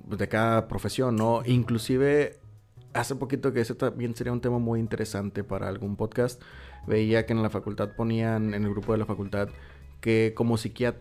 de 0.08 0.28
cada 0.28 0.66
profesión, 0.66 1.14
¿no? 1.14 1.42
Inclusive 1.44 2.40
hace 2.94 3.16
poquito 3.16 3.52
que 3.52 3.60
ese 3.60 3.74
también 3.74 4.14
sería 4.14 4.32
un 4.32 4.40
tema 4.40 4.58
muy 4.58 4.80
interesante 4.80 5.44
para 5.44 5.68
algún 5.68 5.96
podcast, 5.96 6.40
veía 6.86 7.26
que 7.26 7.32
en 7.32 7.42
la 7.42 7.50
facultad 7.50 7.90
ponían, 7.90 8.54
en 8.54 8.64
el 8.64 8.70
grupo 8.70 8.92
de 8.92 8.98
la 8.98 9.06
facultad, 9.06 9.48
que 10.04 10.34
como, 10.34 10.58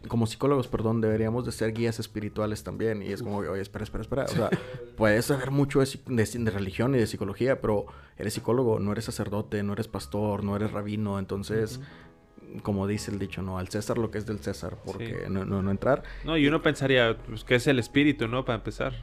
como 0.07 0.27
psicólogos, 0.27 0.69
perdón, 0.69 1.01
deberíamos 1.01 1.43
de 1.45 1.51
ser 1.51 1.73
guías 1.73 1.99
espirituales 1.99 2.63
también. 2.63 3.03
Y 3.03 3.11
es 3.11 3.21
como, 3.21 3.39
oye, 3.39 3.59
espera, 3.59 3.83
espera, 3.83 4.01
espera. 4.01 4.23
O 4.23 4.27
sea, 4.29 4.49
puedes 4.95 5.25
saber 5.25 5.51
mucho 5.51 5.81
de, 5.81 6.25
de, 6.25 6.51
religión 6.51 6.95
y 6.95 6.99
de 6.99 7.05
psicología, 7.05 7.59
pero 7.59 7.85
eres 8.17 8.33
psicólogo, 8.33 8.79
no 8.79 8.93
eres 8.93 9.03
sacerdote, 9.03 9.61
no 9.61 9.73
eres 9.73 9.89
pastor, 9.89 10.45
no 10.45 10.55
eres 10.55 10.71
rabino. 10.71 11.19
Entonces, 11.19 11.81
como 12.61 12.87
dice 12.87 13.11
el 13.11 13.19
dicho, 13.19 13.41
¿no? 13.41 13.57
Al 13.59 13.67
César 13.67 13.97
lo 13.97 14.09
que 14.09 14.19
es 14.19 14.25
del 14.25 14.39
César, 14.39 14.77
porque 14.85 15.25
no, 15.29 15.43
no, 15.43 15.69
entrar. 15.69 16.03
No, 16.23 16.37
y 16.37 16.47
uno 16.47 16.61
pensaría, 16.61 17.17
pues, 17.27 17.43
¿qué 17.43 17.55
es 17.55 17.67
el 17.67 17.79
espíritu, 17.79 18.29
no? 18.29 18.45
Para 18.45 18.59
empezar. 18.59 18.93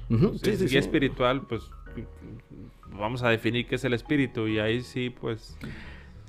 si 0.42 0.49
es 0.64 0.73
espiritual, 0.76 1.42
pues 1.42 1.71
vamos 2.99 3.23
a 3.23 3.28
definir 3.28 3.66
qué 3.66 3.75
es 3.75 3.85
el 3.85 3.92
espíritu 3.92 4.49
y 4.49 4.61
ahí 4.61 4.80
sí, 4.80 5.11
pues... 5.11 5.59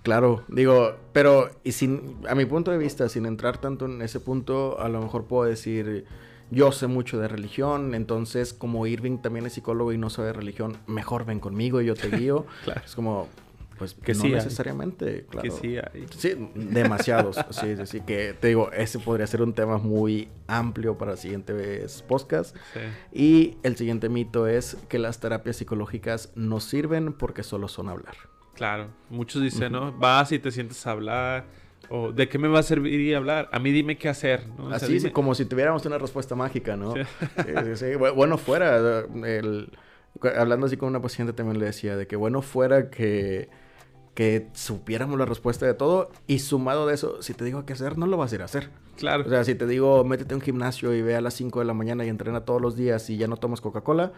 Claro, 0.04 0.44
digo, 0.48 0.96
pero 1.14 1.50
y 1.64 1.74
sin, 1.74 2.18
a 2.28 2.34
mi 2.36 2.46
punto 2.46 2.72
de 2.72 2.78
vista, 2.78 3.08
sin 3.08 3.26
entrar 3.26 3.60
tanto 3.60 3.86
en 3.86 4.02
ese 4.02 4.20
punto, 4.20 4.80
a 4.80 4.90
lo 4.90 5.00
mejor 5.02 5.26
puedo 5.26 5.44
decir, 5.48 6.06
yo 6.50 6.72
sé 6.72 6.88
mucho 6.88 7.20
de 7.20 7.28
religión, 7.28 7.94
entonces 7.94 8.54
como 8.54 8.88
Irving 8.88 9.20
también 9.20 9.46
es 9.46 9.54
psicólogo 9.54 9.94
y 9.94 9.98
no 10.00 10.10
sabe 10.10 10.30
de 10.30 10.34
religión, 10.34 10.78
mejor 10.88 11.26
ven 11.26 11.40
conmigo 11.40 11.82
y 11.82 11.86
yo 11.86 11.94
te 11.96 12.10
guío. 12.10 12.46
claro. 12.64 12.82
Es 12.84 12.96
como, 12.96 13.28
Pues 13.78 13.94
Que 13.94 14.14
no 14.14 14.22
sí 14.22 14.28
hay. 14.28 14.34
necesariamente, 14.34 15.26
claro. 15.30 15.44
Que 15.44 15.52
sí 15.52 15.78
hay. 15.78 16.06
Sí, 16.18 16.50
demasiados. 16.56 17.38
sí, 17.52 17.76
sí, 17.78 17.86
sí. 17.86 18.02
Que 18.02 18.34
te 18.34 18.48
digo, 18.50 18.72
ese 18.72 19.00
podría 19.00 19.26
ser 19.28 19.42
un 19.42 19.54
tema 19.54 19.78
muy 19.78 20.30
amplio 20.48 20.98
para 20.98 21.16
siguientes 21.16 22.04
podcast. 22.08 22.56
Sí. 22.74 22.80
Y 23.12 23.58
el 23.64 23.78
siguiente 23.78 24.10
mito 24.10 24.46
es 24.48 24.78
que 24.90 25.00
las 25.00 25.20
terapias 25.20 25.58
psicológicas 25.58 26.32
no 26.36 26.60
sirven 26.60 27.14
porque 27.14 27.44
solo 27.44 27.68
son 27.68 27.90
hablar. 27.90 28.16
Claro, 28.56 28.88
muchos 29.10 29.42
dicen, 29.42 29.72
¿no? 29.72 29.92
Vas 29.94 30.32
y 30.32 30.40
te 30.40 30.52
sientes 30.52 30.86
a 30.86 30.92
hablar, 30.92 31.46
o 31.90 32.12
¿de 32.12 32.30
qué 32.30 32.38
me 32.38 32.48
va 32.48 32.60
a 32.60 32.64
servir 32.64 33.16
hablar? 33.16 33.50
A 33.52 33.60
mí 33.60 33.72
dime 33.72 33.98
qué 33.98 34.10
hacer, 34.10 34.48
¿no? 34.58 34.66
O 34.66 34.68
sea, 34.70 34.76
Así, 34.78 34.94
dime- 35.00 35.12
como 35.12 35.34
si 35.36 35.46
tuviéramos 35.46 35.86
una 35.86 35.98
respuesta 35.98 36.36
mágica, 36.36 36.76
¿no? 36.76 36.94
Sí. 36.94 37.02
Sí, 37.38 37.44
sí, 37.66 37.76
sí. 37.76 37.86
Bu- 37.98 38.14
Bueno, 38.14 38.38
fuera. 38.38 38.78
el- 39.26 39.72
hablando 40.38 40.66
así 40.66 40.76
con 40.78 40.90
una 40.90 41.02
paciente 41.02 41.32
también 41.34 41.58
le 41.60 41.66
decía 41.66 41.96
de 41.96 42.06
que 42.06 42.18
bueno 42.18 42.42
fuera 42.42 42.90
que, 42.90 43.50
que 44.14 44.50
supiéramos 44.54 45.18
la 45.18 45.26
respuesta 45.26 45.66
de 45.66 45.74
todo 45.74 46.12
y 46.28 46.40
sumado 46.40 46.86
de 46.86 46.94
eso, 46.96 47.22
si 47.22 47.34
te 47.34 47.46
digo 47.46 47.66
qué 47.66 47.74
hacer, 47.74 47.98
no 47.98 48.06
lo 48.06 48.18
vas 48.18 48.32
a 48.34 48.36
ir 48.36 48.42
a 48.42 48.46
hacer. 48.46 48.70
Claro, 48.98 49.24
O 49.26 49.30
sea, 49.30 49.44
si 49.46 49.56
te 49.56 49.66
digo, 49.66 50.04
métete 50.04 50.34
a 50.34 50.38
un 50.38 50.42
gimnasio 50.42 50.94
y 50.94 51.02
ve 51.02 51.16
a 51.16 51.22
las 51.22 51.34
5 51.34 51.60
de 51.60 51.66
la 51.66 51.74
mañana 51.74 52.06
y 52.06 52.10
entrena 52.10 52.42
todos 52.42 52.62
los 52.62 52.76
días 52.76 53.10
y 53.10 53.16
ya 53.18 53.28
no 53.28 53.38
tomas 53.38 53.62
Coca-Cola, 53.62 54.12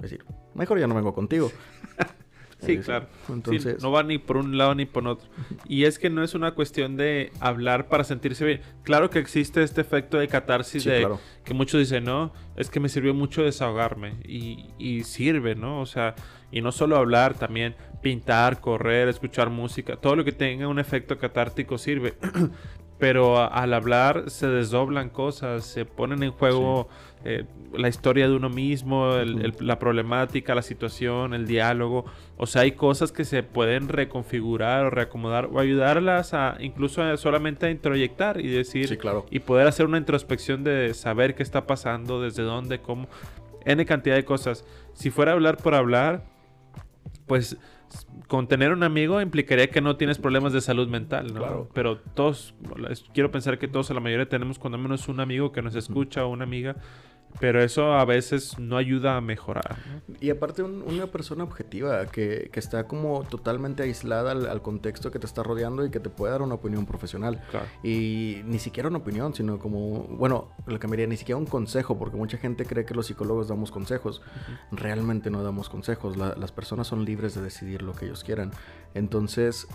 decir, 0.00 0.24
mejor 0.54 0.80
ya 0.80 0.86
no 0.86 0.94
vengo 0.94 1.14
contigo. 1.14 1.52
sí, 2.60 2.78
claro. 2.78 3.06
Sí, 3.26 3.32
Entonces, 3.32 3.82
no 3.82 3.90
va 3.90 4.02
ni 4.02 4.18
por 4.18 4.36
un 4.36 4.56
lado 4.56 4.74
ni 4.74 4.86
por 4.86 5.06
otro. 5.06 5.28
Y 5.68 5.84
es 5.84 5.98
que 5.98 6.10
no 6.10 6.22
es 6.22 6.34
una 6.34 6.52
cuestión 6.52 6.96
de 6.96 7.32
hablar 7.40 7.88
para 7.88 8.04
sentirse 8.04 8.44
bien. 8.44 8.60
Claro 8.82 9.10
que 9.10 9.18
existe 9.18 9.62
este 9.62 9.80
efecto 9.80 10.18
de 10.18 10.28
catarsis 10.28 10.82
sí, 10.82 10.90
de 10.90 11.00
claro. 11.00 11.20
que 11.44 11.54
muchos 11.54 11.80
dicen, 11.80 12.04
no, 12.04 12.32
es 12.56 12.70
que 12.70 12.80
me 12.80 12.88
sirvió 12.88 13.14
mucho 13.14 13.42
desahogarme. 13.42 14.14
Y, 14.24 14.70
y 14.78 15.04
sirve, 15.04 15.54
¿no? 15.54 15.80
O 15.80 15.86
sea, 15.86 16.14
y 16.50 16.60
no 16.60 16.70
solo 16.72 16.96
hablar, 16.96 17.34
también 17.34 17.74
pintar, 18.00 18.60
correr, 18.60 19.08
escuchar 19.08 19.50
música, 19.50 19.96
todo 19.96 20.14
lo 20.14 20.24
que 20.24 20.32
tenga 20.32 20.68
un 20.68 20.78
efecto 20.78 21.18
catártico 21.18 21.78
sirve. 21.78 22.14
Pero 22.98 23.38
a- 23.38 23.46
al 23.46 23.74
hablar 23.74 24.24
se 24.30 24.46
desdoblan 24.46 25.10
cosas, 25.10 25.64
se 25.64 25.84
ponen 25.84 26.22
en 26.22 26.30
juego 26.32 26.88
eh, 27.26 27.44
la 27.72 27.88
historia 27.88 28.28
de 28.28 28.36
uno 28.36 28.50
mismo, 28.50 29.14
el- 29.14 29.40
el- 29.46 29.54
la 29.60 29.78
problemática, 29.78 30.54
la 30.54 30.60
situación, 30.60 31.32
el 31.32 31.46
diálogo. 31.46 32.04
O 32.36 32.46
sea, 32.46 32.62
hay 32.62 32.72
cosas 32.72 33.12
que 33.12 33.24
se 33.24 33.42
pueden 33.42 33.88
reconfigurar 33.88 34.84
o 34.84 34.90
reacomodar 34.90 35.46
o 35.50 35.58
ayudarlas 35.58 36.34
a 36.34 36.56
incluso 36.60 37.02
a 37.02 37.16
solamente 37.16 37.64
a 37.66 37.70
introyectar 37.70 38.40
y 38.40 38.48
decir 38.48 38.88
Sí, 38.88 38.96
claro. 38.98 39.24
y 39.30 39.38
poder 39.40 39.66
hacer 39.66 39.86
una 39.86 39.96
introspección 39.96 40.64
de 40.64 40.92
saber 40.92 41.34
qué 41.34 41.42
está 41.42 41.66
pasando, 41.66 42.20
desde 42.20 42.42
dónde, 42.42 42.80
cómo, 42.80 43.08
n 43.64 43.84
cantidad 43.86 44.16
de 44.16 44.24
cosas. 44.26 44.66
Si 44.92 45.08
fuera 45.10 45.30
a 45.32 45.34
hablar 45.34 45.56
por 45.56 45.74
hablar, 45.74 46.24
pues 47.26 47.56
con 48.28 48.48
tener 48.48 48.72
un 48.72 48.82
amigo 48.82 49.20
implicaría 49.20 49.68
que 49.68 49.80
no 49.80 49.96
tienes 49.96 50.18
problemas 50.18 50.52
de 50.52 50.60
salud 50.60 50.88
mental, 50.88 51.32
¿no? 51.34 51.40
Claro. 51.40 51.68
Pero 51.74 51.98
todos, 51.98 52.54
quiero 53.12 53.30
pensar 53.30 53.58
que 53.58 53.68
todos 53.68 53.90
a 53.90 53.94
la 53.94 54.00
mayoría 54.00 54.28
tenemos 54.28 54.58
cuando 54.58 54.78
menos 54.78 55.08
un 55.08 55.20
amigo 55.20 55.52
que 55.52 55.62
nos 55.62 55.74
escucha 55.74 56.24
o 56.24 56.28
una 56.28 56.44
amiga, 56.44 56.76
pero 57.40 57.62
eso 57.62 57.92
a 57.94 58.04
veces 58.04 58.58
no 58.58 58.76
ayuda 58.76 59.16
a 59.16 59.20
mejorar. 59.20 59.76
¿no? 60.08 60.14
Y 60.20 60.30
aparte 60.30 60.62
un- 60.62 60.82
una 60.82 61.08
persona 61.08 61.44
objetiva 61.44 62.06
que, 62.06 62.48
que 62.52 62.60
está 62.60 62.86
como 62.86 63.24
totalmente 63.24 63.82
aislada 63.82 64.32
al, 64.32 64.46
al 64.46 64.62
contexto 64.62 65.10
que 65.10 65.18
te 65.18 65.26
está 65.26 65.42
rodeando 65.42 65.84
y 65.84 65.90
que 65.90 66.00
te 66.00 66.10
puede 66.10 66.32
dar 66.32 66.42
una 66.42 66.54
opinión 66.54 66.86
profesional. 66.86 67.42
Claro. 67.50 67.66
Y 67.82 68.40
ni 68.44 68.58
siquiera 68.58 68.88
una 68.88 68.98
opinión, 68.98 69.34
sino 69.34 69.58
como, 69.58 70.04
bueno, 70.04 70.50
lo 70.66 70.78
cambiaría, 70.78 71.06
ni 71.06 71.16
siquiera 71.16 71.36
un 71.38 71.46
consejo, 71.46 71.98
porque 71.98 72.16
mucha 72.16 72.38
gente 72.38 72.64
cree 72.66 72.84
que 72.84 72.94
los 72.94 73.06
psicólogos 73.06 73.48
damos 73.48 73.70
consejos. 73.70 74.22
Realmente 74.72 75.30
no 75.30 75.42
damos 75.42 75.68
consejos, 75.68 76.16
la- 76.16 76.34
las 76.36 76.52
personas 76.52 76.86
son 76.86 77.04
libres 77.04 77.34
de 77.34 77.42
decidir 77.42 77.82
lo 77.82 77.92
que 77.94 78.06
ellos 78.06 78.22
quieran. 78.24 78.52
Entonces, 78.94 79.66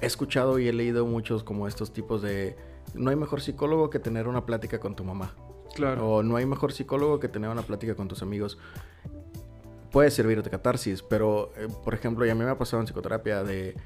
he 0.00 0.06
escuchado 0.06 0.58
y 0.58 0.68
he 0.68 0.72
leído 0.72 1.06
muchos 1.06 1.44
como 1.44 1.68
estos 1.68 1.92
tipos 1.92 2.22
de, 2.22 2.56
no 2.94 3.10
hay 3.10 3.16
mejor 3.16 3.40
psicólogo 3.40 3.88
que 3.90 3.98
tener 3.98 4.26
una 4.28 4.44
plática 4.44 4.80
con 4.80 4.94
tu 4.96 5.04
mamá. 5.04 5.34
Claro. 5.78 6.10
O 6.10 6.22
no 6.24 6.36
hay 6.36 6.44
mejor 6.44 6.72
psicólogo 6.72 7.20
que 7.20 7.28
tener 7.28 7.48
una 7.48 7.62
plática 7.62 7.94
con 7.94 8.08
tus 8.08 8.20
amigos. 8.20 8.58
Puede 9.92 10.10
servir 10.10 10.42
de 10.42 10.50
catarsis, 10.50 11.02
pero, 11.02 11.52
eh, 11.56 11.68
por 11.84 11.94
ejemplo, 11.94 12.26
y 12.26 12.30
a 12.30 12.34
mí 12.34 12.44
me 12.44 12.50
ha 12.50 12.58
pasado 12.58 12.80
en 12.82 12.86
psicoterapia 12.86 13.44
de... 13.44 13.76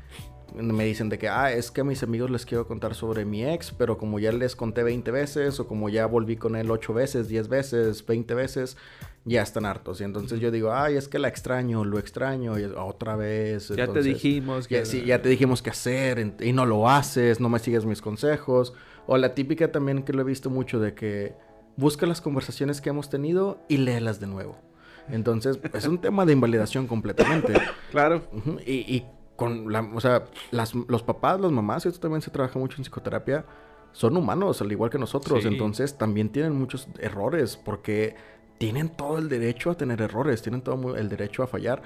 Me 0.55 0.85
dicen 0.85 1.09
de 1.09 1.19
que, 1.19 1.29
ah, 1.29 1.53
es 1.53 1.71
que 1.71 1.83
a 1.83 1.85
mis 1.85 2.03
amigos 2.03 2.31
les 2.31 2.45
quiero 2.45 2.67
contar 2.67 2.95
sobre 2.95 3.25
mi 3.25 3.45
ex, 3.45 3.73
pero 3.73 3.97
como 3.97 4.19
ya 4.19 4.33
les 4.33 4.57
conté 4.57 4.83
20 4.83 5.11
veces, 5.11 5.61
o 5.61 5.67
como 5.67 5.89
ya 5.89 6.07
volví 6.07 6.37
con 6.37 6.57
él 6.57 6.71
8 6.71 6.93
veces, 6.93 7.29
10 7.29 7.49
veces, 7.49 8.05
20 8.05 8.35
veces, 8.35 8.77
ya 9.25 9.43
están 9.43 9.65
hartos. 9.65 10.01
Y 10.01 10.05
entonces 10.05 10.41
yo 10.41 10.51
digo, 10.51 10.73
ay, 10.73 10.97
es 10.97 11.09
que 11.09 11.19
la 11.19 11.29
extraño, 11.29 11.85
lo 11.85 11.99
extraño, 11.99 12.59
y 12.59 12.65
otra 12.65 13.17
vez. 13.17 13.69
ya 13.69 13.87
te 13.87 14.03
dijimos 14.03 14.69
que... 14.69 14.77
ya, 14.77 14.85
sí, 14.85 15.05
ya 15.05 15.23
te 15.23 15.29
dijimos 15.31 15.63
qué 15.63 15.71
hacer 15.71 16.35
y 16.41 16.53
no 16.53 16.67
lo 16.67 16.89
haces, 16.89 17.41
no 17.41 17.49
me 17.49 17.59
sigues 17.59 17.87
mis 17.87 18.03
consejos. 18.03 18.75
O 19.07 19.17
la 19.17 19.35
típica 19.35 19.73
también 19.73 20.03
que 20.03 20.13
lo 20.13 20.23
he 20.23 20.25
visto 20.25 20.51
mucho 20.51 20.81
de 20.81 20.95
que 20.95 21.35
busca 21.77 22.07
las 22.07 22.21
conversaciones 22.21 22.81
que 22.81 22.91
hemos 22.91 23.09
tenido 23.11 23.61
y 23.69 23.79
léelas 23.79 24.21
de 24.21 24.27
nuevo. 24.27 24.57
Entonces, 25.09 25.59
es 25.73 25.87
un 25.87 25.99
tema 25.99 26.25
de 26.25 26.33
invalidación 26.33 26.87
completamente. 26.87 27.55
Claro. 27.91 28.23
Y, 28.65 28.73
y 28.73 29.07
con 29.37 29.71
la, 29.71 29.83
o 29.83 30.01
sea, 30.01 30.25
las, 30.51 30.75
los 30.75 31.03
papás, 31.03 31.39
las 31.39 31.53
mamás, 31.53 31.85
esto 31.85 32.01
también 32.01 32.23
se 32.23 32.31
trabaja 32.31 32.59
mucho 32.59 32.79
en 32.79 32.85
psicoterapia, 32.85 33.45
son 33.93 34.17
humanos, 34.17 34.63
al 34.63 34.73
igual 34.73 34.89
que 34.89 34.99
nosotros. 34.99 35.43
Sí. 35.43 35.49
Entonces, 35.49 35.99
también 35.99 36.31
tienen 36.31 36.55
muchos 36.55 36.89
errores 36.99 37.59
porque 37.59 38.17
tienen 38.57 38.89
todo 38.89 39.19
el 39.19 39.29
derecho 39.29 39.71
a 39.71 39.75
tener 39.75 40.01
errores, 40.01 40.41
tienen 40.41 40.63
todo 40.63 40.97
el 40.97 41.09
derecho 41.09 41.43
a 41.43 41.47
fallar. 41.47 41.83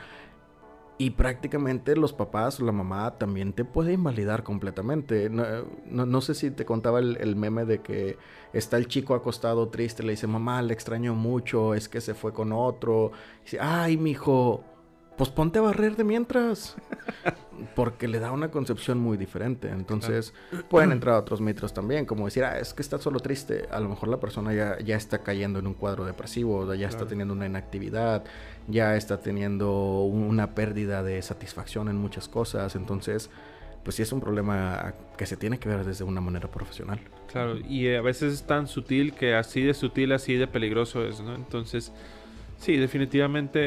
Y 0.98 1.10
prácticamente 1.10 1.94
los 1.94 2.14
papás 2.14 2.58
la 2.60 2.72
mamá 2.72 3.18
también 3.18 3.52
te 3.52 3.66
puede 3.66 3.92
invalidar 3.92 4.42
completamente. 4.42 5.28
No, 5.28 5.44
no- 5.84 6.06
no 6.06 6.20
sé 6.22 6.34
si 6.34 6.50
te 6.50 6.64
contaba 6.64 7.00
el, 7.00 7.18
el 7.20 7.36
meme 7.36 7.66
de 7.66 7.82
que 7.82 8.18
está 8.54 8.78
el 8.78 8.88
chico 8.88 9.14
acostado 9.14 9.68
triste, 9.68 10.02
le 10.02 10.12
dice, 10.12 10.26
mamá, 10.26 10.62
le 10.62 10.72
extraño 10.72 11.14
mucho, 11.14 11.74
es 11.74 11.88
que 11.90 12.00
se 12.00 12.14
fue 12.14 12.32
con 12.32 12.50
otro. 12.52 13.12
Y 13.40 13.44
dice, 13.44 13.58
ay, 13.60 13.98
mijo, 13.98 14.64
pues 15.16 15.30
ponte 15.30 15.58
a 15.58 15.62
barrer 15.62 15.96
de 15.96 16.04
mientras. 16.04 16.76
Porque 17.74 18.06
le 18.06 18.18
da 18.18 18.32
una 18.32 18.50
concepción 18.50 18.98
muy 18.98 19.16
diferente. 19.16 19.68
Entonces, 19.70 20.34
pueden 20.68 20.92
entrar 20.92 21.14
otros 21.16 21.40
mitos 21.40 21.72
también, 21.72 22.04
como 22.04 22.26
decir, 22.26 22.44
ah, 22.44 22.58
es 22.58 22.74
que 22.74 22.82
está 22.82 22.98
solo 22.98 23.18
triste. 23.20 23.66
A 23.70 23.80
lo 23.80 23.88
mejor 23.88 24.08
la 24.08 24.20
persona 24.20 24.52
ya, 24.52 24.78
ya 24.78 24.96
está 24.96 25.22
cayendo 25.22 25.58
en 25.58 25.66
un 25.66 25.74
cuadro 25.74 26.04
depresivo, 26.04 26.72
ya 26.74 26.86
está 26.86 26.98
Claro. 26.98 27.08
teniendo 27.08 27.34
una 27.34 27.46
inactividad, 27.46 28.24
ya 28.68 28.94
está 28.96 29.18
teniendo 29.20 30.02
una 30.02 30.54
pérdida 30.54 31.02
de 31.02 31.20
satisfacción 31.22 31.88
en 31.88 31.96
muchas 31.96 32.28
cosas. 32.28 32.76
Entonces, 32.76 33.30
pues 33.84 33.96
sí 33.96 34.02
es 34.02 34.12
un 34.12 34.20
problema 34.20 34.92
que 35.16 35.24
se 35.26 35.36
tiene 35.36 35.58
que 35.58 35.68
ver 35.68 35.84
desde 35.84 36.04
una 36.04 36.20
manera 36.20 36.50
profesional. 36.50 37.00
Claro, 37.32 37.56
y 37.58 37.94
a 37.94 38.02
veces 38.02 38.34
es 38.34 38.42
tan 38.42 38.66
sutil 38.66 39.14
que 39.14 39.34
así 39.34 39.62
de 39.62 39.74
sutil, 39.74 40.12
así 40.12 40.34
de 40.34 40.46
peligroso 40.46 41.04
es, 41.06 41.20
¿no? 41.20 41.34
Entonces, 41.34 41.92
sí, 42.58 42.76
definitivamente 42.76 43.60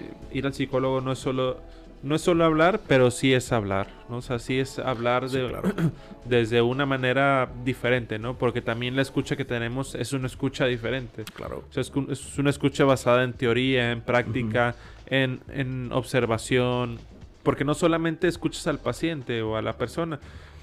eh, 0.00 0.10
ir 0.32 0.46
al 0.46 0.54
psicólogo 0.54 1.00
no 1.00 1.12
es 1.12 1.18
solo 1.18 1.60
no 2.02 2.16
es 2.16 2.22
solo 2.22 2.44
hablar, 2.44 2.80
pero 2.88 3.10
sí 3.12 3.32
es 3.32 3.52
hablar, 3.52 3.86
¿no? 4.08 4.16
O 4.16 4.22
sea, 4.22 4.38
sí 4.40 4.58
es 4.58 4.78
hablar 4.80 5.28
Sí, 5.28 5.38
de, 5.38 5.48
claro. 5.48 5.72
desde 6.24 6.60
una 6.60 6.84
manera 6.84 7.48
diferente, 7.64 8.18
¿no? 8.18 8.36
Porque 8.36 8.60
también 8.60 8.96
la 8.96 9.02
escucha 9.02 9.36
que 9.36 9.44
tenemos 9.44 9.94
es 9.94 10.12
una 10.12 10.26
escucha 10.26 10.66
diferente. 10.66 11.24
Claro. 11.32 11.64
O 11.70 11.72
sea, 11.72 11.82
es 11.82 12.38
una 12.38 12.50
escucha 12.50 12.84
basada 12.84 13.22
en 13.22 13.32
teoría, 13.34 13.92
en 13.92 14.00
práctica, 14.00 14.74
en, 15.06 15.40
en 15.52 15.92
observación. 15.92 16.98
Porque 17.44 17.64
no 17.64 17.74
solamente 17.74 18.26
escuchas 18.26 18.66
al 18.66 18.78
paciente 18.78 19.42
o 19.42 19.56
a 19.56 19.62
la 19.62 19.76
persona, 19.76 20.18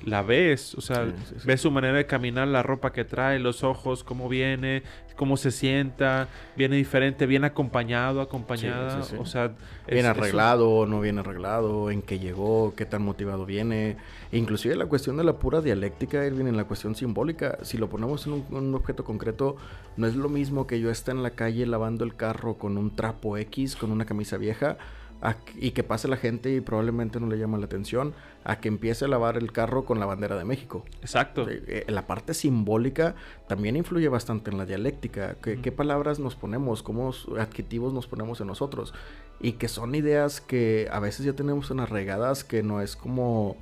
la 0.06 0.22
ves. 0.22 0.75
O 0.75 0.82
sea, 0.82 1.06
Sí, 1.06 1.12
sí, 1.29 1.36
sí. 1.39 1.48
ves 1.48 1.62
su 1.62 1.72
manera 1.72 1.98
de 1.98 2.06
caminar, 2.06 2.48
la 2.48 2.63
ropa 2.63 2.91
que 2.94 3.06
trae, 3.06 3.39
los 3.39 3.63
ojos, 3.63 4.03
cómo 4.03 4.29
viene, 4.29 4.84
cómo 5.15 5.38
se 5.38 5.51
sienta. 5.51 6.27
Viene 6.56 6.75
diferente, 6.77 7.25
bien 7.25 7.44
acompañado, 7.44 8.22
acompañada. 8.22 9.01
O 9.18 9.25
sea, 9.25 9.53
Bien 9.88 10.00
es 10.00 10.06
arreglado, 10.06 10.86
no 10.86 11.01
bien 11.01 11.20
arreglado, 11.20 11.91
en 11.91 12.01
qué 12.01 12.20
llegó, 12.20 12.74
qué 12.75 12.86
tan 12.86 13.01
motivado 13.03 13.46
viene. 13.46 13.98
Inclusive 14.32 14.75
la 14.75 14.86
cuestión 14.86 15.18
de 15.18 15.24
la 15.24 15.34
pura 15.39 15.62
dialéctica, 15.62 16.25
Irving, 16.25 16.46
en 16.46 16.58
la 16.58 16.65
cuestión 16.65 16.96
simbólica. 16.96 17.58
Si 17.63 17.77
lo 17.77 17.89
ponemos 17.89 18.25
en 18.27 18.34
un, 18.34 18.46
un 18.51 18.75
objeto 18.75 19.03
concreto, 19.03 19.58
no 19.98 20.08
es 20.08 20.15
lo 20.15 20.29
mismo 20.29 20.68
que 20.68 20.79
yo 20.79 20.89
esté 20.89 21.12
en 21.12 21.24
la 21.24 21.32
calle 21.32 21.65
lavando 21.65 22.06
el 22.06 22.15
carro 22.15 22.58
con 22.58 22.77
un 22.77 22.96
trapo 22.96 23.38
X, 23.38 23.75
con 23.75 23.91
una 23.91 24.06
camisa 24.06 24.38
vieja, 24.38 24.77
a 25.21 25.35
y 25.55 25.71
que 25.71 25.83
pase 25.83 26.07
la 26.07 26.17
gente 26.17 26.53
y 26.53 26.61
probablemente 26.61 27.19
no 27.19 27.27
le 27.27 27.38
llama 27.38 27.57
la 27.57 27.65
atención, 27.65 28.13
a 28.43 28.59
que 28.59 28.67
empiece 28.67 29.05
a 29.05 29.07
lavar 29.07 29.38
el 29.38 29.51
carro 29.51 29.85
con 29.85 29.99
la 29.99 30.05
bandera 30.05 30.38
de 30.38 30.45
México. 30.45 30.85
Exacto. 31.01 31.47
Eh, 31.49 31.85
la 31.88 32.07
parte 32.07 32.33
simbólica 32.33 33.15
también 33.47 33.75
influye 33.75 34.07
bastante 34.07 34.51
en 34.51 34.57
la 34.57 34.65
dialéctica. 34.65 35.35
¿Qué, 35.41 35.71
palabras 35.71 36.19
nos 36.19 36.35
ponemos? 36.35 36.83
¿Cómo 36.83 37.11
adjetivos 37.38 37.93
nos 37.93 38.07
ponemos 38.07 38.39
en 38.41 38.47
nosotros? 38.47 38.93
Y 39.39 39.53
que 39.53 39.67
son 39.67 39.95
ideas 39.95 40.41
que 40.41 40.88
a 40.91 40.99
veces 40.99 41.25
ya 41.25 41.33
tenemos 41.33 41.69
en 41.71 41.85
regadas 41.85 42.43
que 42.43 42.63
no 42.63 42.81
es 42.81 42.95
como 42.95 43.57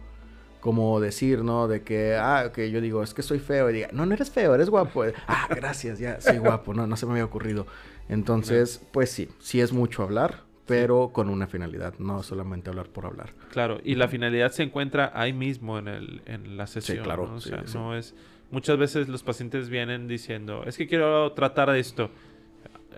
como 0.59 0.99
decir, 0.99 1.43
¿no? 1.43 1.67
De 1.67 1.83
que, 1.83 2.15
ah, 2.15 2.51
que 2.53 2.71
yo 2.71 2.81
digo, 2.81 3.01
es 3.01 3.13
que 3.13 3.21
soy 3.21 3.39
feo. 3.39 3.69
Y 3.69 3.73
diga, 3.73 3.89
no, 3.93 4.05
no 4.05 4.13
eres 4.13 4.31
feo, 4.31 4.53
eres 4.53 4.69
guapo. 4.69 5.03
ah, 5.27 5.47
gracias, 5.49 5.99
ya, 5.99 6.19
soy 6.19 6.39
guapo. 6.39 6.73
No, 6.73 6.87
no 6.87 6.97
se 6.97 7.05
me 7.05 7.13
había 7.13 7.25
ocurrido. 7.25 7.67
Entonces, 8.09 8.81
pues 8.91 9.11
sí, 9.11 9.29
sí 9.39 9.61
es 9.61 9.71
mucho 9.71 10.03
hablar, 10.03 10.43
pero 10.67 11.09
con 11.13 11.29
una 11.29 11.47
finalidad, 11.47 11.95
no 11.97 12.21
solamente 12.21 12.69
hablar 12.69 12.89
por 12.89 13.05
hablar. 13.05 13.33
Claro, 13.51 13.79
y 13.83 13.95
la 13.95 14.07
finalidad 14.07 14.51
se 14.51 14.63
encuentra 14.63 15.11
ahí 15.15 15.33
mismo 15.33 15.79
en, 15.79 15.87
el, 15.87 16.21
en 16.25 16.57
la 16.57 16.67
sesión. 16.67 16.97
Sí, 16.97 17.03
claro. 17.03 17.27
¿no? 17.27 17.35
O 17.35 17.41
sea, 17.41 17.63
sí. 17.65 17.77
no 17.77 17.95
es... 17.95 18.13
Muchas 18.51 18.77
veces 18.77 19.09
los 19.09 19.23
pacientes 19.23 19.69
vienen 19.69 20.07
diciendo, 20.07 20.63
es 20.65 20.77
que 20.77 20.87
quiero 20.87 21.31
tratar 21.33 21.73
esto, 21.75 22.11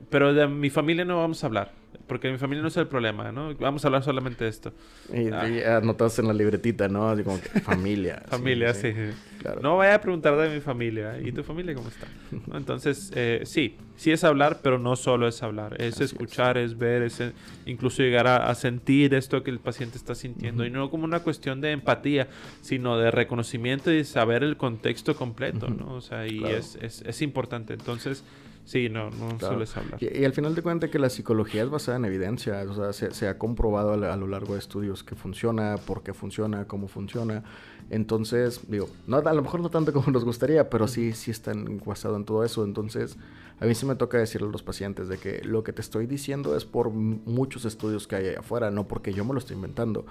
pero 0.10 0.34
de 0.34 0.48
mi 0.48 0.70
familia 0.70 1.06
no 1.06 1.18
vamos 1.18 1.44
a 1.44 1.48
hablar, 1.48 1.74
porque 2.08 2.32
mi 2.32 2.38
familia 2.38 2.62
no 2.62 2.68
es 2.70 2.78
el 2.78 2.88
problema, 2.88 3.32
¿no? 3.32 3.54
Vamos 3.56 3.84
a 3.84 3.88
hablar 3.88 4.04
solamente 4.04 4.44
de 4.44 4.50
esto. 4.50 4.74
Y, 5.14 5.30
Ah. 5.32 5.48
y 5.48 5.62
anotas 5.64 6.18
en 6.20 6.28
la 6.28 6.34
libretita, 6.34 6.88
¿no? 6.88 7.10
Así 7.10 7.24
como 7.24 7.40
que 7.40 7.48
familia. 7.62 8.22
sí, 8.26 8.30
Familia, 8.32 8.74
sí. 8.74 8.94
Claro. 9.40 9.62
No 9.62 9.78
vaya 9.78 9.96
a 9.96 10.02
preguntar 10.02 10.36
de 10.38 10.50
mi 10.50 10.60
familia. 10.60 11.20
¿Y 11.20 11.32
tu 11.32 11.44
familia 11.44 11.74
cómo 11.76 11.88
está? 11.90 12.08
¿No? 12.48 12.58
Entonces, 12.58 13.12
eh, 13.16 13.42
sí, 13.46 13.76
sí 13.96 14.12
es 14.12 14.24
hablar, 14.24 14.60
pero 14.62 14.78
no 14.80 14.96
solo 14.96 15.28
es 15.28 15.42
hablar. 15.44 15.80
Es 15.82 15.96
Así 15.96 16.04
es. 16.06 16.12
escuchar, 16.14 16.58
es. 16.58 16.78
ver, 16.78 17.04
es 17.04 17.20
eh, 17.22 17.32
incluso 17.66 18.02
llegar 18.04 18.28
a, 18.28 18.50
a 18.50 18.56
sentir 18.56 19.14
esto 19.14 19.44
que 19.44 19.52
el 19.52 19.60
paciente 19.60 19.98
está 19.98 20.16
sintiendo. 20.16 20.66
Y 20.66 20.70
no 20.72 20.90
como 20.90 21.06
una 21.06 21.22
cuestión 21.22 21.62
de 21.62 21.72
empatía, 21.72 22.28
sino 22.62 22.98
de 22.98 23.12
reconocimiento 23.12 23.92
y 23.92 24.04
saber 24.04 24.44
el 24.44 24.58
contexto 24.58 25.16
completo, 25.16 25.68
Ujú. 25.68 25.76
¿no? 25.76 25.94
O 25.96 26.02
sea, 26.02 26.28
y 26.28 26.40
Claro. 26.40 26.58
es, 26.58 26.78
es, 26.82 27.02
es 27.06 27.22
importante. 27.22 27.74
Entonces, 27.74 28.24
sí, 28.70 28.88
no, 28.90 29.10
no 29.10 29.30
Claro. 29.38 29.54
solo 29.54 29.64
es 29.64 29.76
hablar. 29.78 30.02
Y, 30.02 30.20
y 30.20 30.26
al 30.26 30.34
final 30.34 30.54
de 30.56 30.62
cuentas 30.62 30.90
que 30.90 31.00
la 31.00 31.10
psicología 31.10 31.64
es 31.64 31.70
basada 31.70 31.98
en 31.98 32.06
evidencia, 32.06 32.64
o 32.70 32.74
sea, 32.76 32.94
se, 32.94 33.12
se 33.14 33.28
ha 33.28 33.38
comprobado 33.38 33.94
a, 33.94 33.98
la- 33.98 34.14
a 34.14 34.18
lo 34.18 34.28
largo 34.28 34.54
de 34.54 34.60
estudios 34.60 35.04
que 35.04 35.16
funciona, 35.16 35.76
por 35.86 36.04
qué 36.04 36.14
funciona, 36.14 36.66
cómo 36.66 36.88
funciona. 36.88 37.44
Entonces, 37.90 38.62
digo, 38.68 38.88
no, 39.08 39.18
a 39.18 39.34
lo 39.34 39.42
mejor 39.42 39.62
no 39.62 39.70
tanto 39.70 39.92
como 39.94 40.12
nos 40.12 40.24
gustaría, 40.24 40.70
pero 40.70 40.88
sí, 40.88 41.14
sí 41.14 41.32
están 41.32 41.82
basado 41.86 42.16
en 42.16 42.26
todo 42.26 42.44
eso. 42.44 42.64
Entonces, 42.64 43.18
a 43.60 43.66
mí 43.66 43.76
sí 43.76 43.86
me 43.86 43.96
toca 43.96 44.18
decirle 44.18 44.48
a 44.48 44.52
los 44.52 44.64
pacientes 44.64 45.08
de 45.10 45.18
que 45.18 45.42
lo 45.44 45.64
que 45.64 45.74
te 45.74 45.82
estoy 45.82 46.06
diciendo 46.06 46.56
es 46.56 46.64
por 46.66 46.92
muchos 46.92 47.66
estudios 47.66 48.08
que 48.08 48.16
hay 48.16 48.28
allá 48.30 48.40
afuera, 48.40 48.72
no 48.72 48.88
porque 48.88 49.12
yo 49.14 49.26
me 49.26 49.34
lo 49.34 49.40
estoy 49.40 49.56
inventando. 49.56 50.06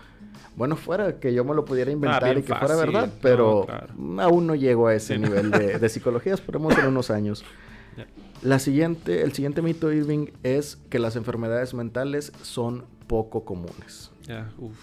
Bueno, 0.56 0.76
fuera 0.76 1.18
que 1.20 1.32
yo 1.32 1.44
me 1.44 1.54
lo 1.54 1.64
pudiera 1.64 1.90
inventar 1.90 2.22
Ah, 2.24 2.26
bien 2.26 2.38
y 2.38 2.42
que 2.42 2.54
fuera 2.54 2.74
verdad, 2.76 3.06
No, 3.06 3.12
pero 3.22 3.64
claro. 3.66 3.94
aún 4.22 4.46
no 4.46 4.54
llego 4.54 4.88
a 4.88 4.94
ese 4.94 5.14
Sí. 5.14 5.20
nivel 5.20 5.50
de, 5.52 5.78
de 5.78 5.88
psicología, 5.88 6.34
esperemos 6.34 6.76
en 6.78 6.86
unos 6.86 7.10
años. 7.10 7.44
La 8.42 8.59
siguiente, 8.59 9.23
el 9.23 9.33
siguiente 9.33 9.62
mito, 9.62 9.92
Irving, 9.92 10.26
es 10.42 10.76
que 10.90 10.99
las 10.99 11.16
enfermedades 11.16 11.75
mentales 11.75 12.33
son 12.42 12.85
poco 13.07 13.45
comunes. 13.45 14.11
Uf. 14.59 14.76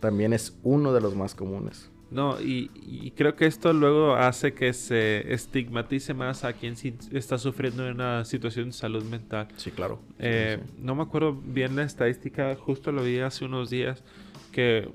También 0.00 0.32
es 0.32 0.56
uno 0.62 0.92
de 0.92 1.00
los 1.00 1.14
más 1.16 1.34
comunes. 1.34 1.90
No, 2.10 2.40
y, 2.40 2.70
y 2.76 3.10
creo 3.12 3.34
que 3.34 3.46
esto 3.46 3.72
luego 3.72 4.14
hace 4.14 4.54
que 4.54 4.72
se 4.72 5.32
estigmatice 5.34 6.14
más 6.14 6.44
a 6.44 6.52
quien 6.52 6.76
sí 6.76 6.94
está 7.10 7.38
sufriendo 7.38 7.82
de 7.82 7.90
una 7.90 8.24
situación 8.24 8.66
de 8.66 8.72
salud 8.72 9.02
mental. 9.04 9.48
Sí, 9.56 9.70
claro. 9.72 9.98
Eh, 10.20 10.60
sí. 10.62 10.72
No 10.80 10.94
me 10.94 11.02
acuerdo 11.02 11.32
bien 11.34 11.74
la 11.74 11.82
estadística, 11.82 12.54
justo 12.54 12.92
lo 12.92 13.02
vi 13.02 13.18
hace 13.18 13.44
unos 13.44 13.68
días, 13.70 14.04
que 14.52 14.88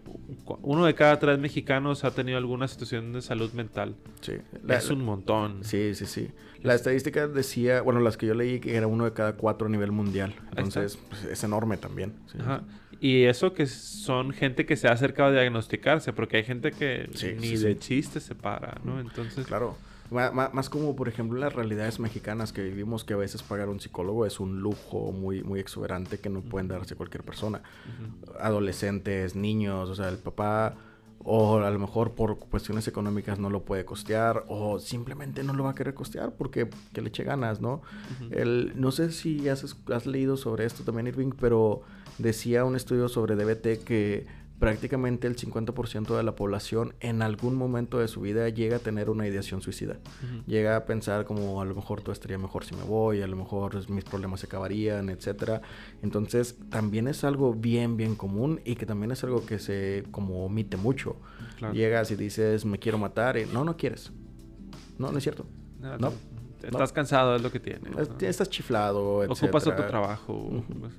uno 0.61 0.85
de 0.85 0.95
cada 0.95 1.19
tres 1.19 1.37
mexicanos 1.39 2.05
ha 2.05 2.11
tenido 2.11 2.37
alguna 2.37 2.67
situación 2.69 3.11
de 3.11 3.21
salud 3.21 3.51
mental. 3.51 3.95
Sí. 4.21 4.33
La- 4.63 4.77
es 4.77 4.89
un 4.89 5.03
montón. 5.03 5.63
sí, 5.65 5.93
sí, 5.95 6.05
sí. 6.05 6.29
La 6.63 6.75
estadística 6.75 7.27
decía, 7.27 7.81
bueno, 7.81 7.99
las 7.99 8.17
que 8.17 8.25
yo 8.27 8.33
leí 8.33 8.59
que 8.59 8.75
era 8.75 8.87
uno 8.87 9.05
de 9.05 9.13
cada 9.13 9.33
cuatro 9.33 9.67
a 9.67 9.69
nivel 9.69 9.91
mundial. 9.91 10.33
Entonces, 10.55 10.97
pues, 11.09 11.23
es 11.25 11.43
enorme 11.43 11.77
también. 11.77 12.13
Sí, 12.31 12.37
Ajá. 12.41 12.63
Y 13.01 13.23
eso 13.23 13.53
que 13.53 13.65
son 13.65 14.31
gente 14.31 14.65
que 14.65 14.75
se 14.75 14.89
ha 14.89 14.91
acercado 14.91 15.29
a 15.29 15.31
diagnosticarse, 15.31 16.11
porque 16.11 16.37
hay 16.37 16.43
gente 16.43 16.71
que 16.71 17.09
Sí, 17.13 17.33
ni 17.39 17.55
sí, 17.55 17.63
de 17.63 17.77
chiste 17.79 18.19
se 18.19 18.35
para, 18.35 18.77
¿no? 18.83 18.99
Entonces, 18.99 19.47
Claro. 19.47 19.77
Ma- 20.11 20.31
Más 20.31 20.69
como, 20.71 20.95
por 20.95 21.07
ejemplo, 21.07 21.37
las 21.39 21.53
realidades 21.53 21.99
mexicanas 21.99 22.51
que 22.51 22.63
vivimos, 22.63 23.03
que 23.03 23.13
a 23.13 23.17
veces 23.17 23.43
pagar 23.43 23.69
un 23.69 23.79
psicólogo 23.79 24.25
es 24.25 24.39
un 24.39 24.59
lujo 24.59 25.11
muy, 25.11 25.43
muy 25.43 25.59
exuberante 25.59 26.17
que 26.17 26.29
no 26.29 26.41
pueden 26.41 26.67
darse 26.67 26.95
cualquier 26.95 27.23
persona. 27.23 27.61
adolescentes, 28.39 29.35
niños, 29.35 29.89
o 29.89 29.95
sea, 29.95 30.09
el 30.09 30.17
papá 30.17 30.73
o 31.31 31.59
a 31.59 31.69
lo 31.69 31.77
mejor 31.77 32.13
por 32.13 32.39
cuestiones 32.39 32.87
económicas 32.87 33.37
no 33.37 33.51
lo 33.51 33.61
puede 33.61 33.85
costear 33.85 34.45
o 34.47 34.79
simplemente 34.79 35.43
no 35.43 35.53
lo 35.53 35.63
va 35.63 35.71
a 35.71 35.75
querer 35.75 35.93
costear 35.93 36.33
porque 36.33 36.67
que 36.91 37.01
le 37.01 37.09
eche 37.09 37.23
ganas, 37.23 37.61
¿no? 37.61 37.83
El, 38.31 38.73
no 38.75 38.91
sé 38.91 39.11
si 39.11 39.47
has, 39.47 39.77
has 39.93 40.07
leído 40.07 40.37
sobre 40.37 40.65
esto 40.65 40.83
también, 40.83 41.05
Irving, 41.05 41.33
pero 41.39 41.81
decía 42.17 42.65
un 42.65 42.75
estudio 42.75 43.09
sobre 43.09 43.35
DBT 43.35 43.83
que 43.83 44.25
prácticamente 44.59 45.25
el 45.27 45.35
50% 45.37 46.15
de 46.17 46.23
la 46.23 46.35
población 46.35 46.93
en 46.99 47.21
algún 47.21 47.55
momento 47.55 47.99
de 47.99 48.07
su 48.07 48.21
vida 48.21 48.49
llega 48.49 48.77
a 48.77 48.79
tener 48.79 49.09
una 49.09 49.25
ideación 49.25 49.61
suicida. 49.61 49.97
Llega 50.45 50.75
a 50.75 50.85
pensar 50.85 51.25
como 51.25 51.61
a 51.61 51.65
lo 51.65 51.73
mejor 51.73 52.01
todo 52.01 52.11
estaría 52.11 52.37
mejor 52.37 52.65
si 52.65 52.75
me 52.75 52.83
voy, 52.83 53.21
a 53.21 53.27
lo 53.27 53.37
mejor 53.37 53.89
mis 53.89 54.03
problemas 54.03 54.41
se 54.41 54.47
acabarían, 54.47 55.09
etcétera. 55.09 55.61
Entonces, 56.01 56.57
también 56.69 57.07
es 57.07 57.23
algo 57.23 57.53
bien 57.53 57.95
bien 57.95 58.15
común 58.15 58.59
y 58.65 58.75
que 58.75 58.85
también 58.85 59.11
es 59.11 59.23
algo 59.23 59.45
que 59.45 59.59
se 59.59 60.03
como 60.11 60.45
omite 60.45 60.75
mucho. 60.77 61.15
Claro. 61.57 61.73
Llegas 61.73 62.11
y 62.11 62.15
dices, 62.15 62.65
"Me 62.65 62.79
quiero 62.79 62.97
matar." 62.97 63.37
y 63.37 63.45
no, 63.45 63.63
no 63.63 63.77
quieres. 63.77 64.11
No, 64.97 65.11
no 65.11 65.17
es 65.17 65.23
cierto. 65.23 65.45
No, 65.79 65.97
No. 65.97 66.13
Estás 66.63 66.91
cansado, 66.91 67.35
es 67.35 67.41
lo 67.41 67.51
que 67.51 67.59
tienes. 67.59 68.09
Estás 68.21 68.49
chiflado, 68.49 69.23
etcétera. 69.23 69.47
Ocupas 69.47 69.67
otro 69.67 69.87
trabajo. 69.87 70.63
Pues, 70.79 70.93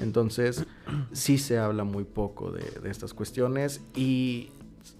Entonces, 0.00 0.66
sí 1.12 1.38
se 1.38 1.58
habla 1.58 1.84
muy 1.84 2.04
poco 2.04 2.50
de, 2.50 2.80
de 2.80 2.90
estas 2.90 3.14
cuestiones 3.14 3.80
y 3.94 4.50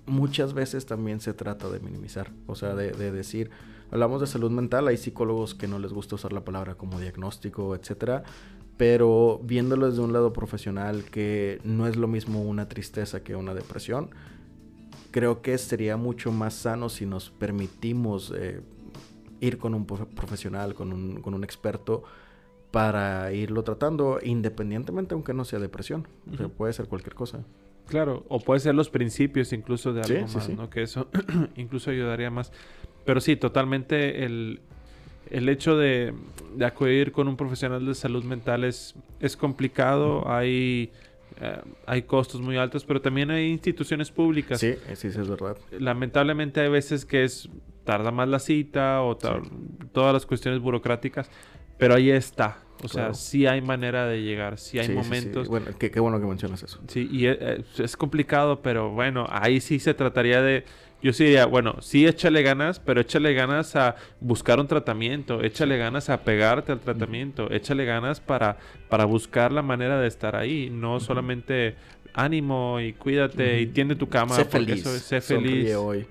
muchas 0.06 0.54
veces 0.54 0.86
también 0.86 1.20
se 1.20 1.34
trata 1.34 1.68
de 1.68 1.80
minimizar, 1.80 2.30
o 2.46 2.54
sea, 2.54 2.74
de, 2.74 2.92
de 2.92 3.10
decir, 3.10 3.50
hablamos 3.90 4.20
de 4.20 4.26
salud 4.26 4.50
mental, 4.50 4.88
hay 4.88 4.96
psicólogos 4.96 5.54
que 5.54 5.68
no 5.68 5.78
les 5.78 5.92
gusta 5.92 6.14
usar 6.14 6.32
la 6.32 6.44
palabra 6.44 6.74
como 6.74 7.00
diagnóstico, 7.00 7.74
etcétera, 7.74 8.22
pero 8.76 9.40
viéndolo 9.42 9.88
desde 9.88 10.02
un 10.02 10.12
lado 10.12 10.32
profesional 10.32 11.04
que 11.04 11.60
no 11.64 11.86
es 11.86 11.96
lo 11.96 12.08
mismo 12.08 12.42
una 12.42 12.68
tristeza 12.68 13.22
que 13.22 13.36
una 13.36 13.54
depresión, 13.54 14.10
creo 15.10 15.42
que 15.42 15.56
sería 15.58 15.96
mucho 15.96 16.32
más 16.32 16.54
sano 16.54 16.88
si 16.88 17.06
nos 17.06 17.30
permitimos 17.30 18.32
eh, 18.36 18.62
ir 19.44 19.58
con 19.58 19.74
un 19.74 19.86
profe- 19.86 20.06
profesional, 20.14 20.74
con 20.74 20.92
un, 20.92 21.20
con 21.20 21.34
un 21.34 21.44
experto, 21.44 22.02
para 22.70 23.32
irlo 23.32 23.62
tratando, 23.62 24.18
independientemente 24.22 25.14
aunque 25.14 25.32
no 25.32 25.44
sea 25.44 25.58
depresión. 25.60 26.08
O 26.32 26.36
sea, 26.36 26.48
puede 26.48 26.72
ser 26.72 26.86
cualquier 26.88 27.14
cosa. 27.14 27.44
Claro, 27.86 28.24
o 28.28 28.40
puede 28.40 28.60
ser 28.60 28.74
los 28.74 28.88
principios 28.90 29.52
incluso 29.52 29.92
de 29.92 30.02
Sí, 30.04 30.14
algo 30.14 30.26
sí, 30.28 30.34
más, 30.36 30.46
sí. 30.46 30.54
¿no? 30.56 30.70
Que 30.70 30.82
eso 30.82 31.08
incluso 31.56 31.90
ayudaría 31.90 32.30
más. 32.30 32.50
Pero 33.04 33.20
sí, 33.20 33.36
totalmente 33.36 34.24
el, 34.24 34.60
el 35.30 35.48
hecho 35.48 35.76
de, 35.76 36.14
de 36.56 36.64
acudir 36.64 37.12
con 37.12 37.28
un 37.28 37.36
profesional 37.36 37.84
de 37.86 37.94
salud 37.94 38.24
mental 38.24 38.64
es, 38.64 38.94
es 39.20 39.36
complicado, 39.36 40.28
hay, 40.28 40.90
eh, 41.40 41.60
hay 41.86 42.02
costos 42.02 42.40
muy 42.40 42.56
altos, 42.56 42.84
pero 42.84 43.00
también 43.02 43.30
hay 43.30 43.50
instituciones 43.50 44.10
públicas. 44.10 44.58
Sí, 44.58 44.74
sí, 44.94 45.12
sí, 45.12 45.20
es 45.20 45.28
verdad. 45.28 45.56
Lamentablemente 45.78 46.60
hay 46.60 46.70
veces 46.70 47.04
que 47.04 47.22
es 47.24 47.48
tarda 47.84 48.10
más 48.10 48.28
la 48.28 48.38
cita 48.38 49.02
o 49.02 49.16
tar- 49.16 49.42
todas 49.92 50.12
las 50.12 50.26
cuestiones 50.26 50.60
burocráticas, 50.60 51.30
pero 51.78 51.94
ahí 51.94 52.10
está. 52.10 52.58
O 52.82 52.88
sea, 52.88 53.02
Claro. 53.04 53.14
sí 53.14 53.46
hay 53.46 53.60
manera 53.62 54.06
de 54.06 54.22
llegar, 54.22 54.58
sí 54.58 54.78
hay 54.78 54.86
Sí, 54.86 54.92
sí, 54.92 54.98
sí. 54.98 55.04
momentos. 55.04 55.48
Bueno, 55.48 55.66
qué, 55.78 55.90
qué 55.90 56.00
bueno 56.00 56.18
que 56.20 56.26
mencionas 56.26 56.62
eso. 56.62 56.80
Sí, 56.88 57.08
y 57.10 57.26
e- 57.26 57.38
eh, 57.40 57.64
es 57.78 57.96
complicado, 57.96 58.60
pero 58.62 58.90
bueno, 58.90 59.26
ahí 59.30 59.60
sí 59.60 59.78
se 59.78 59.94
trataría 59.94 60.42
de... 60.42 60.64
Yo 61.02 61.12
sí 61.12 61.24
diría, 61.24 61.44
bueno, 61.46 61.76
sí 61.82 62.06
échale 62.06 62.42
ganas, 62.42 62.80
pero 62.80 63.02
échale 63.02 63.34
ganas 63.34 63.76
a 63.76 63.94
buscar 64.20 64.58
un 64.58 64.66
tratamiento, 64.66 65.42
échale 65.42 65.76
ganas 65.76 66.08
a 66.08 66.22
pegarte 66.24 66.72
al 66.72 66.80
tratamiento, 66.80 67.50
échale 67.50 67.84
ganas 67.84 68.20
para, 68.20 68.56
para 68.88 69.04
buscar 69.04 69.52
la 69.52 69.60
manera 69.62 70.00
de 70.00 70.08
estar 70.08 70.34
ahí, 70.34 70.70
no 70.70 71.00
solamente 71.00 71.74
ánimo 72.14 72.80
y 72.80 72.94
cuídate 72.94 73.60
y 73.60 73.64
Ujú. 73.66 73.72
tiende 73.74 73.96
tu 73.96 74.08
cama, 74.08 74.34
sé 74.36 74.44
porque 74.46 74.66
feliz. 74.66 74.80
eso 74.86 74.94
es 74.94 75.02
sé 75.02 75.20
sonríe 75.20 75.52
feliz. 75.64 75.74
hoy. 75.76 76.06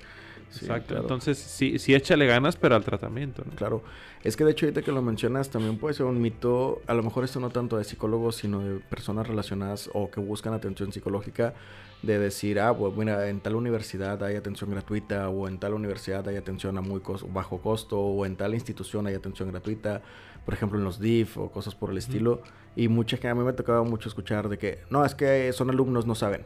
Sí, 0.54 0.66
Exacto, 0.66 0.90
claro. 0.90 1.02
entonces 1.02 1.38
sí, 1.40 1.80
sí 1.80 1.96
échale 1.96 2.28
ganas, 2.28 2.56
pero 2.58 2.76
al 2.76 2.84
tratamiento, 2.86 3.44
¿no? 3.46 3.56
Claro. 3.56 3.82
Es 4.24 4.38
que 4.38 4.46
de 4.46 4.52
hecho 4.52 4.66
ahorita 4.68 4.84
que 4.84 4.92
lo 4.92 5.02
mencionas 5.02 5.50
también 5.50 5.78
puede 5.80 5.96
ser 5.96 6.06
un 6.06 6.22
mito, 6.22 6.82
a 6.88 6.94
lo 6.94 7.02
mejor 7.04 7.24
esto 7.24 7.40
no 7.40 7.50
tanto 7.50 7.78
de 7.78 7.84
psicólogos, 7.84 8.36
sino 8.36 8.60
de 8.60 8.80
personas 8.80 9.28
relacionadas 9.28 9.90
o 9.94 10.12
que 10.12 10.20
buscan 10.20 10.54
atención 10.54 10.94
psicológica, 10.94 11.56
de 12.04 12.20
decir, 12.20 12.60
ah, 12.60 12.78
pues 12.78 12.96
mira, 12.96 13.28
en 13.30 13.40
tal 13.40 13.56
universidad 13.56 14.22
hay 14.24 14.36
atención 14.36 14.70
gratuita, 14.70 15.30
o 15.30 15.48
en 15.48 15.58
tal 15.58 15.74
universidad 15.74 16.28
hay 16.28 16.36
atención 16.36 16.78
a 16.78 16.82
muy 16.82 17.00
cos- 17.02 17.26
bajo 17.34 17.60
costo, 17.62 18.00
o 18.00 18.26
en 18.26 18.36
tal 18.36 18.54
institución 18.54 19.08
hay 19.08 19.16
atención 19.16 19.50
gratuita, 19.50 20.02
por 20.46 20.54
ejemplo 20.54 20.78
en 20.78 20.84
los 20.86 21.00
DIF 21.00 21.38
o 21.38 21.50
cosas 21.50 21.74
por 21.76 21.90
el 21.90 21.98
estilo. 21.98 22.42
Y 22.76 22.88
mucha 22.90 23.18
que 23.18 23.28
a 23.28 23.36
mí 23.36 23.44
me 23.44 23.54
tocaba 23.54 23.84
mucho 23.84 24.08
escuchar 24.10 24.50
de 24.50 24.58
que, 24.58 24.80
no, 24.90 25.04
es 25.04 25.16
que 25.16 25.52
son 25.54 25.70
alumnos, 25.70 26.06
no 26.06 26.14
saben. 26.16 26.46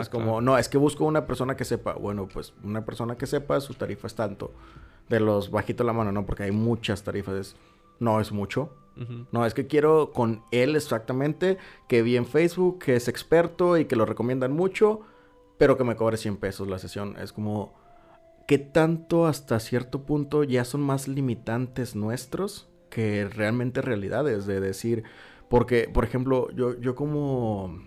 Es 0.00 0.08
como, 0.08 0.24
claro. 0.24 0.40
no, 0.40 0.58
es 0.58 0.68
que 0.68 0.78
busco 0.78 1.04
una 1.04 1.26
persona 1.26 1.56
que 1.56 1.64
sepa. 1.64 1.94
Bueno, 1.94 2.28
pues 2.32 2.54
una 2.64 2.84
persona 2.84 3.16
que 3.16 3.26
sepa, 3.26 3.60
su 3.60 3.74
tarifa 3.74 4.06
es 4.06 4.14
tanto. 4.14 4.52
De 5.08 5.20
los 5.20 5.50
bajito 5.50 5.84
la 5.84 5.92
mano, 5.92 6.10
¿no? 6.12 6.26
Porque 6.26 6.44
hay 6.44 6.50
muchas 6.52 7.02
tarifas. 7.02 7.34
es- 7.34 7.56
no 7.98 8.20
es 8.20 8.30
mucho. 8.32 8.70
No, 9.30 9.44
es 9.44 9.52
que 9.52 9.66
quiero 9.66 10.10
con 10.12 10.42
él 10.52 10.74
exactamente, 10.74 11.58
que 11.86 12.00
vi 12.02 12.16
en 12.16 12.24
Facebook, 12.24 12.78
que 12.78 12.96
es 12.96 13.08
experto 13.08 13.76
y 13.76 13.84
que 13.84 13.94
lo 13.96 14.06
recomiendan 14.06 14.52
mucho, 14.52 15.00
pero 15.58 15.76
que 15.76 15.84
me 15.84 15.96
cobre 15.96 16.16
100 16.16 16.38
pesos 16.38 16.66
la 16.66 16.78
sesión. 16.78 17.14
Es 17.18 17.32
como, 17.32 17.74
¿qué 18.46 18.58
tanto 18.58 19.26
hasta 19.26 19.60
cierto 19.60 20.02
punto 20.06 20.44
ya 20.44 20.64
son 20.64 20.80
más 20.80 21.08
limitantes 21.08 21.94
nuestros 21.94 22.68
que 22.88 23.26
realmente 23.28 23.82
realidades? 23.82 24.46
De 24.46 24.60
decir, 24.60 25.04
Porque, 25.48 25.88
por 25.92 26.04
ejemplo, 26.04 26.50
yo, 26.52 26.78
yo 26.80 26.94
como, 26.94 27.78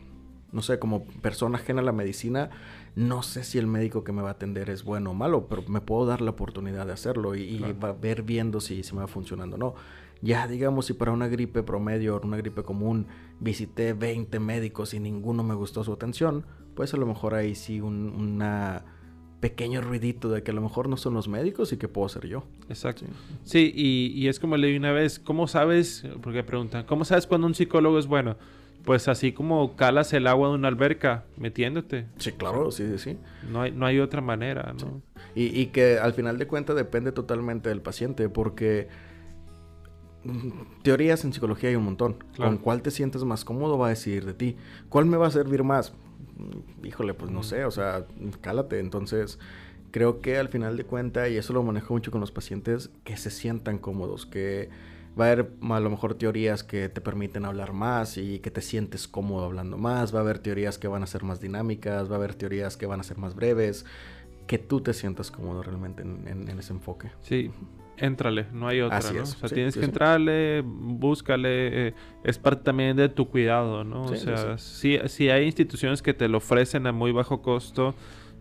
no 0.51 0.61
sé, 0.61 0.79
como 0.79 1.05
persona 1.05 1.57
ajena 1.57 1.81
a 1.81 1.83
la 1.83 1.91
medicina, 1.91 2.49
no 2.95 3.21
sé 3.23 3.43
si 3.43 3.57
el 3.57 3.67
médico 3.67 4.03
que 4.03 4.11
me 4.11 4.21
va 4.21 4.29
a 4.29 4.33
atender 4.33 4.69
es 4.69 4.83
bueno 4.83 5.11
o 5.11 5.13
malo, 5.13 5.47
pero 5.47 5.63
me 5.67 5.81
puedo 5.81 6.05
dar 6.05 6.21
la 6.21 6.31
oportunidad 6.31 6.85
de 6.85 6.93
hacerlo 6.93 7.35
y, 7.35 7.41
y 7.41 7.59
va 7.73 7.89
a 7.89 7.93
ver 7.93 8.23
viendo 8.23 8.59
si, 8.61 8.83
si 8.83 8.93
me 8.93 9.01
va 9.01 9.07
funcionando 9.07 9.55
o 9.55 9.59
no. 9.59 9.75
Ya, 10.21 10.47
digamos, 10.47 10.87
si 10.87 10.93
para 10.93 11.11
una 11.11 11.27
gripe 11.27 11.63
promedio 11.63 12.17
o 12.17 12.21
una 12.25 12.37
gripe 12.37 12.63
común 12.63 13.07
visité 13.39 13.93
20 13.93 14.39
médicos 14.39 14.93
y 14.93 14.99
ninguno 14.99 15.43
me 15.43 15.55
gustó 15.55 15.83
su 15.83 15.93
atención, 15.93 16.45
pues 16.75 16.93
a 16.93 16.97
lo 16.97 17.05
mejor 17.05 17.35
ahí 17.35 17.55
sí 17.55 17.79
un 17.79 18.13
una 18.15 18.83
pequeño 19.39 19.81
ruidito 19.81 20.29
de 20.29 20.43
que 20.43 20.51
a 20.51 20.53
lo 20.53 20.61
mejor 20.61 20.89
no 20.89 20.97
son 20.97 21.13
los 21.13 21.27
médicos 21.27 21.71
y 21.71 21.77
que 21.77 21.87
puedo 21.87 22.09
ser 22.09 22.27
yo. 22.27 22.43
Exacto. 22.67 23.05
Sí, 23.43 23.71
y, 23.73 24.11
y, 24.13 24.27
es 24.27 24.39
como 24.39 24.57
leí 24.57 24.75
una 24.75 24.91
vez, 24.91 25.19
¿cómo 25.19 25.47
sabes? 25.47 26.03
Porque 26.21 26.43
preguntan, 26.43 26.85
¿cómo 26.85 27.05
sabes 27.05 27.25
cuando 27.25 27.47
un 27.47 27.55
psicólogo 27.55 27.97
es 27.99 28.07
bueno? 28.07 28.35
Pues 28.85 29.07
así 29.07 29.33
como 29.33 29.75
calas 29.75 30.13
el 30.13 30.27
agua 30.27 30.49
de 30.49 30.55
una 30.55 30.67
alberca 30.67 31.25
metiéndote. 31.37 32.07
Sí, 32.17 32.31
claro, 32.31 32.71
sí, 32.71 32.87
sí, 32.91 32.97
sí. 32.97 33.17
No 33.49 33.61
hay, 33.61 33.71
no 33.71 33.85
hay 33.85 33.99
otra 33.99 34.21
manera, 34.21 34.73
¿no? 34.73 35.01
Sí. 35.35 35.41
Y, 35.41 35.61
y, 35.61 35.67
que 35.67 35.99
al 35.99 36.13
final 36.13 36.37
de 36.37 36.47
cuentas 36.47 36.75
depende 36.75 37.11
totalmente 37.11 37.69
del 37.69 37.81
paciente, 37.81 38.29
porque 38.29 38.87
mm, 40.23 40.81
teorías 40.81 41.23
en 41.23 41.33
psicología 41.33 41.69
hay 41.69 41.75
un 41.75 41.85
montón. 41.85 42.23
Claro. 42.33 42.51
Con 42.51 42.57
cuál 42.57 42.81
te 42.81 42.91
sientes 42.91 43.23
más 43.23 43.45
cómodo 43.45 43.77
va 43.77 43.87
a 43.87 43.89
decidir 43.89 44.25
de 44.25 44.33
ti. 44.33 44.55
¿Cuál 44.87 45.05
me 45.05 45.17
va 45.17 45.27
a 45.27 45.31
servir 45.31 45.63
más? 45.63 45.93
híjole, 46.83 47.13
pues 47.13 47.31
no 47.31 47.43
sé, 47.43 47.65
o 47.65 47.71
sea, 47.71 48.05
cálate. 48.41 48.79
Entonces, 48.79 49.39
creo 49.91 50.21
que 50.21 50.37
al 50.37 50.49
final 50.49 50.77
de 50.77 50.85
cuentas, 50.85 51.29
y 51.29 51.37
eso 51.37 51.53
lo 51.53 51.63
manejo 51.63 51.93
mucho 51.93 52.11
con 52.11 52.21
los 52.21 52.31
pacientes, 52.31 52.89
que 53.03 53.17
se 53.17 53.29
sientan 53.29 53.77
cómodos, 53.77 54.25
que 54.25 54.69
va 55.19 55.27
a 55.27 55.31
haber 55.31 55.51
a 55.61 55.79
lo 55.79 55.89
mejor 55.89 56.15
teorías 56.15 56.63
que 56.63 56.89
te 56.89 57.01
permiten 57.01 57.45
hablar 57.45 57.73
más 57.73 58.17
y 58.17 58.39
que 58.39 58.51
te 58.51 58.61
sientes 58.61 59.07
cómodo 59.07 59.45
hablando 59.45 59.77
más, 59.77 60.13
va 60.13 60.19
a 60.19 60.21
haber 60.21 60.39
teorías 60.39 60.77
que 60.77 60.87
van 60.87 61.03
a 61.03 61.07
ser 61.07 61.23
más 61.23 61.39
dinámicas, 61.39 62.09
va 62.09 62.15
a 62.15 62.17
haber 62.17 62.35
teorías 62.35 62.77
que 62.77 62.85
van 62.85 62.99
a 62.99 63.03
ser 63.03 63.17
más 63.17 63.35
breves, 63.35 63.85
que 64.47 64.57
tú 64.57 64.81
te 64.81 64.93
sientas 64.93 65.31
cómodo 65.31 65.61
realmente 65.63 66.01
en, 66.01 66.27
en, 66.27 66.49
en 66.49 66.59
ese 66.59 66.73
enfoque. 66.73 67.11
Sí, 67.21 67.51
éntrale, 67.97 68.47
no 68.51 68.67
hay 68.67 68.81
otra, 68.81 68.97
Así 68.97 69.13
¿no? 69.13 69.23
es, 69.23 69.35
O 69.35 69.39
sea, 69.39 69.49
sí, 69.49 69.55
tienes 69.55 69.73
sí, 69.73 69.79
que 69.79 69.85
sí. 69.85 69.89
entrarle, 69.91 70.63
búscale, 70.65 71.89
eh, 71.89 71.93
es 72.23 72.37
parte 72.37 72.63
también 72.63 72.95
de 72.97 73.09
tu 73.09 73.27
cuidado, 73.29 73.83
¿no? 73.83 74.03
O 74.03 74.15
sea, 74.15 74.57
sí 74.57 75.29
hay 75.29 75.45
instituciones 75.45 76.01
que 76.01 76.13
te 76.13 76.27
lo 76.27 76.37
ofrecen 76.37 76.87
a 76.87 76.91
muy 76.91 77.11
bajo 77.11 77.41
costo, 77.41 77.93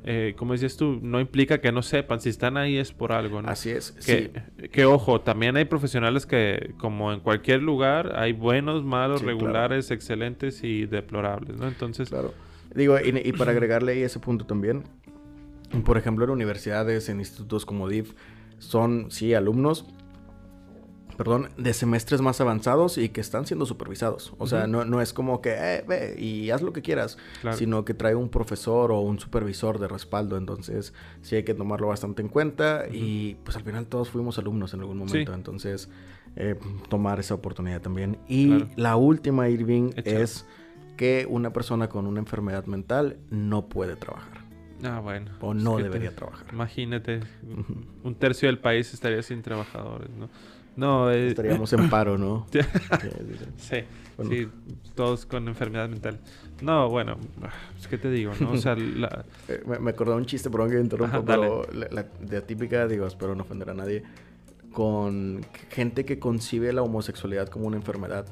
eh, 0.05 0.35
como 0.37 0.53
decías 0.53 0.77
tú, 0.77 0.99
no 1.03 1.21
implica 1.21 1.61
que 1.61 1.73
no 1.73 1.83
sepan, 1.83 2.21
si 2.21 2.29
están 2.29 2.57
ahí 2.57 2.77
es 2.79 2.93
por 2.93 3.13
algo, 3.13 3.43
¿no? 3.43 3.49
Así 3.51 3.71
es, 3.71 3.93
Que, 3.93 4.31
que 4.71 4.85
ojo, 4.85 5.21
también 5.21 5.57
hay 5.57 5.65
profesionales 5.65 6.25
que, 6.27 6.75
como 6.79 7.13
en 7.13 7.21
cualquier 7.21 7.63
lugar, 7.63 8.13
hay 8.17 8.33
buenos, 8.33 8.85
malos, 8.85 9.21
Sí, 9.21 9.25
claro. 9.27 9.39
regulares, 9.39 9.91
excelentes 9.91 10.63
y 10.65 10.87
deplorables, 10.87 11.59
¿no? 11.59 11.69
Entonces, 11.69 12.09
Claro. 12.09 12.33
Digo, 12.75 12.97
y, 13.01 13.09
y 13.25 13.33
para 13.33 13.51
agregarle 13.53 13.93
ahí 13.93 14.03
ese 14.03 14.21
punto 14.21 14.45
también, 14.47 14.85
por 15.85 15.97
ejemplo, 15.99 16.25
en 16.25 16.31
universidades, 16.31 17.09
en 17.09 17.19
institutos 17.19 17.65
como 17.67 17.89
DIF, 17.89 18.13
son, 18.59 19.11
sí, 19.11 19.35
alumnos, 19.35 19.87
perdón, 21.19 21.51
de 21.59 21.75
semestres 21.75 22.23
más 22.23 22.41
avanzados 22.41 22.97
y 22.97 23.11
que 23.11 23.21
están 23.21 23.45
siendo 23.45 23.67
supervisados. 23.67 24.33
O 24.39 24.47
sea, 24.47 24.67
no, 24.67 24.85
no 24.87 25.03
es 25.03 25.13
como 25.13 25.43
que, 25.43 25.51
eh, 25.59 25.85
ve 25.87 26.15
y 26.19 26.49
haz 26.51 26.63
lo 26.63 26.73
que 26.73 26.81
quieras, 26.81 27.19
claro. 27.43 27.57
sino 27.59 27.85
que 27.85 27.93
trae 27.93 28.15
un 28.15 28.31
profesor 28.31 28.91
o 28.93 29.01
un 29.01 29.19
supervisor 29.19 29.79
de 29.79 29.89
respaldo. 29.89 30.37
Entonces, 30.39 30.95
sí 31.21 31.35
hay 31.37 31.43
que 31.43 31.53
tomarlo 31.55 31.89
bastante 31.89 32.23
en 32.23 32.29
cuenta 32.29 32.85
y 32.91 33.35
pues 33.45 33.57
al 33.57 33.65
final 33.65 33.87
todos 33.87 34.09
fuimos 34.09 34.39
alumnos 34.39 34.73
en 34.75 34.81
algún 34.81 34.97
momento. 34.99 35.33
Sí. 35.33 35.37
Entonces, 35.37 35.91
eh, 36.37 36.55
tomar 36.89 37.19
esa 37.21 37.35
oportunidad 37.35 37.83
también. 37.83 38.17
Y 38.29 38.47
Claro. 38.49 38.69
la 38.77 38.97
última, 38.97 39.49
Irving, 39.49 39.91
es 39.97 40.47
que 40.97 41.27
una 41.29 41.53
persona 41.53 41.89
con 41.89 42.07
una 42.07 42.21
enfermedad 42.21 42.67
mental 42.67 43.17
no 43.31 43.69
puede 43.69 43.97
trabajar 43.97 44.45
Ah, 44.85 45.01
bueno. 45.01 45.33
o 45.41 45.53
no 45.55 45.77
te- 45.79 45.83
debería 45.85 46.15
trabajar. 46.15 46.47
Imagínate, 46.53 47.21
un 48.05 48.15
tercio 48.15 48.49
del 48.49 48.59
país 48.61 48.95
estaría 48.95 49.21
sin 49.23 49.43
trabajadores, 49.43 50.11
¿no? 50.11 50.29
No, 50.79 51.11
eh, 51.11 51.29
Estaríamos 51.29 51.73
en 51.73 51.91
paro, 51.91 52.17
¿no? 52.17 52.47
Sí. 53.57 53.79
Bueno. 54.17 54.51
todos 54.95 55.27
con 55.27 55.47
enfermedad 55.49 55.89
mental. 55.89 56.19
No, 56.61 56.89
bueno, 56.89 57.17
es 57.79 57.87
que 57.87 57.99
te 57.99 58.11
digo, 58.11 58.33
¿no? 58.41 58.53
O 58.53 58.57
sea, 58.57 58.75
la... 58.77 59.25
Eh, 59.49 59.63
me, 59.67 59.79
me 59.79 59.91
acordé 59.91 60.13
de 60.13 60.17
un 60.19 60.27
chiste, 60.27 60.51
perdón 60.51 60.71
que 60.71 60.75
me 60.77 60.83
interrumpa, 60.83 61.17
Ajá, 61.19 61.25
pero 61.27 61.67
la, 61.73 61.87
la- 61.91 62.07
de 62.21 62.41
típica, 62.43 62.87
digo, 62.89 63.07
espero 63.07 63.35
no 63.37 63.43
ofender 63.43 63.71
a 63.71 63.75
nadie, 63.75 64.03
con 64.73 65.45
gente 65.71 66.05
que 66.05 66.19
concibe 66.19 66.73
la 66.73 66.83
homosexualidad 66.83 67.49
como 67.49 67.67
una 67.67 67.77
enfermedad. 67.77 68.27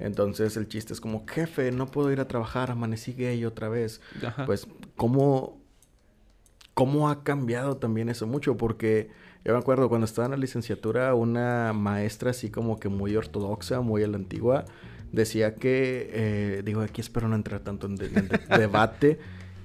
Entonces 0.00 0.56
el 0.56 0.66
chiste 0.68 0.92
es 0.92 1.00
como, 1.00 1.24
jefe, 1.26 1.70
no 1.72 1.86
puedo 1.86 2.10
ir 2.12 2.20
a 2.20 2.26
trabajar, 2.28 2.70
amanecí 2.70 3.12
gay 3.12 3.44
otra 3.44 3.68
vez. 3.68 4.00
Ajá. 4.24 4.46
Pues, 4.46 4.66
¿cómo, 4.96 5.60
¿cómo 6.74 7.08
ha 7.10 7.22
cambiado 7.24 7.76
también 7.76 8.08
eso 8.08 8.26
mucho? 8.26 8.56
Porque 8.56 9.10
yo 9.44 9.52
me 9.52 9.58
acuerdo 9.58 9.88
cuando 9.88 10.04
estaba 10.04 10.26
en 10.26 10.32
la 10.32 10.36
licenciatura, 10.36 11.14
una 11.14 11.72
maestra 11.72 12.30
así 12.30 12.50
como 12.50 12.78
que 12.78 12.88
muy 12.88 13.16
ortodoxa, 13.16 13.80
muy 13.80 14.02
a 14.02 14.06
la 14.08 14.16
antigua, 14.16 14.64
decía 15.12 15.54
que, 15.56 16.10
eh, 16.12 16.62
digo, 16.64 16.80
aquí 16.80 17.00
espero 17.00 17.28
no 17.28 17.34
entrar 17.36 17.60
tanto 17.60 17.86
en, 17.86 17.96
de- 17.96 18.06
en 18.06 18.28
de- 18.28 18.38
debate, 18.58 19.18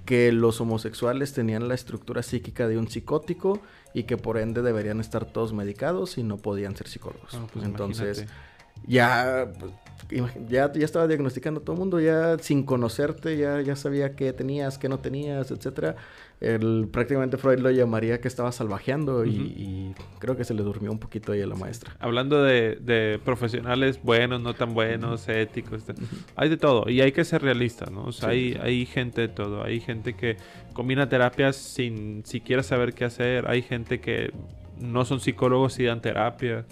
que 0.06 0.32
los 0.32 0.62
homosexuales 0.62 1.34
tenían 1.34 1.68
la 1.68 1.76
estructura 1.76 2.24
psíquica 2.24 2.68
de 2.68 2.78
un 2.78 2.88
psicótico 2.88 3.60
y 3.94 4.04
que 4.04 4.16
por 4.18 4.38
ende 4.38 4.62
deberían 4.62 5.00
estar 5.02 5.26
todos 5.26 5.52
medicados 5.54 6.18
y 6.18 6.24
no 6.24 6.38
podían 6.38 6.76
ser 6.78 6.88
psicólogos. 6.88 7.34
Ah, 7.34 7.46
pues 7.52 7.66
Entonces, 7.66 8.20
imagínate. 8.20 8.48
Ya, 8.86 9.52
pues, 9.60 9.72
ya, 10.48 10.72
ya 10.72 10.86
estaba 10.86 11.08
diagnosticando 11.08 11.60
a 11.60 11.64
todo 11.64 11.74
el 11.74 11.80
mundo, 11.80 12.00
ya 12.00 12.38
sin 12.40 12.64
conocerte, 12.64 13.38
ya, 13.38 13.60
ya 13.62 13.76
sabía 13.76 14.16
qué 14.16 14.32
tenías, 14.34 14.78
qué 14.78 14.88
no 14.90 15.00
tenías, 15.00 15.52
etcétera. 15.52 15.96
El, 16.40 16.88
prácticamente 16.92 17.38
Freud 17.38 17.58
lo 17.60 17.72
llamaría 17.72 18.22
que 18.22 18.28
estaba 18.28 18.52
salvajeando 18.52 19.26
y, 19.26 19.96
creo 20.20 20.38
que 20.38 20.44
se 20.44 20.54
le 20.54 20.62
durmió 20.62 20.92
un 20.92 21.00
poquito 21.00 21.32
ahí 21.32 21.42
a 21.42 21.48
la 21.48 21.56
maestra. 21.56 21.96
Hablando 22.00 22.44
de, 22.44 22.76
de 22.80 23.20
profesionales 23.26 24.00
buenos, 24.04 24.40
no 24.42 24.54
tan 24.54 24.76
buenos, 24.76 25.28
éticos, 25.30 25.84
te- 25.84 25.96
hay 26.36 26.50
de 26.50 26.58
todo. 26.58 26.90
Y 26.90 27.02
hay 27.02 27.12
que 27.12 27.26
ser 27.26 27.42
realistas, 27.42 27.90
¿no? 27.92 28.04
O 28.06 28.12
sea, 28.12 28.30
Sí, 28.30 28.36
hay, 28.36 28.54
sí. 28.54 28.60
hay 28.62 28.86
gente 28.86 29.22
de 29.22 29.28
todo. 29.30 29.64
Hay 29.64 29.80
gente 29.80 30.14
que 30.14 30.38
combina 30.74 31.10
terapias 31.10 31.56
sin 31.56 32.24
siquiera 32.24 32.62
saber 32.62 32.94
qué 32.94 33.06
hacer. 33.06 33.50
Hay 33.50 33.64
gente 33.64 34.00
que 34.00 34.32
no 34.80 35.06
son 35.06 35.20
psicólogos 35.20 35.80
y 35.80 35.86
dan 35.86 36.02
terapia. 36.02 36.66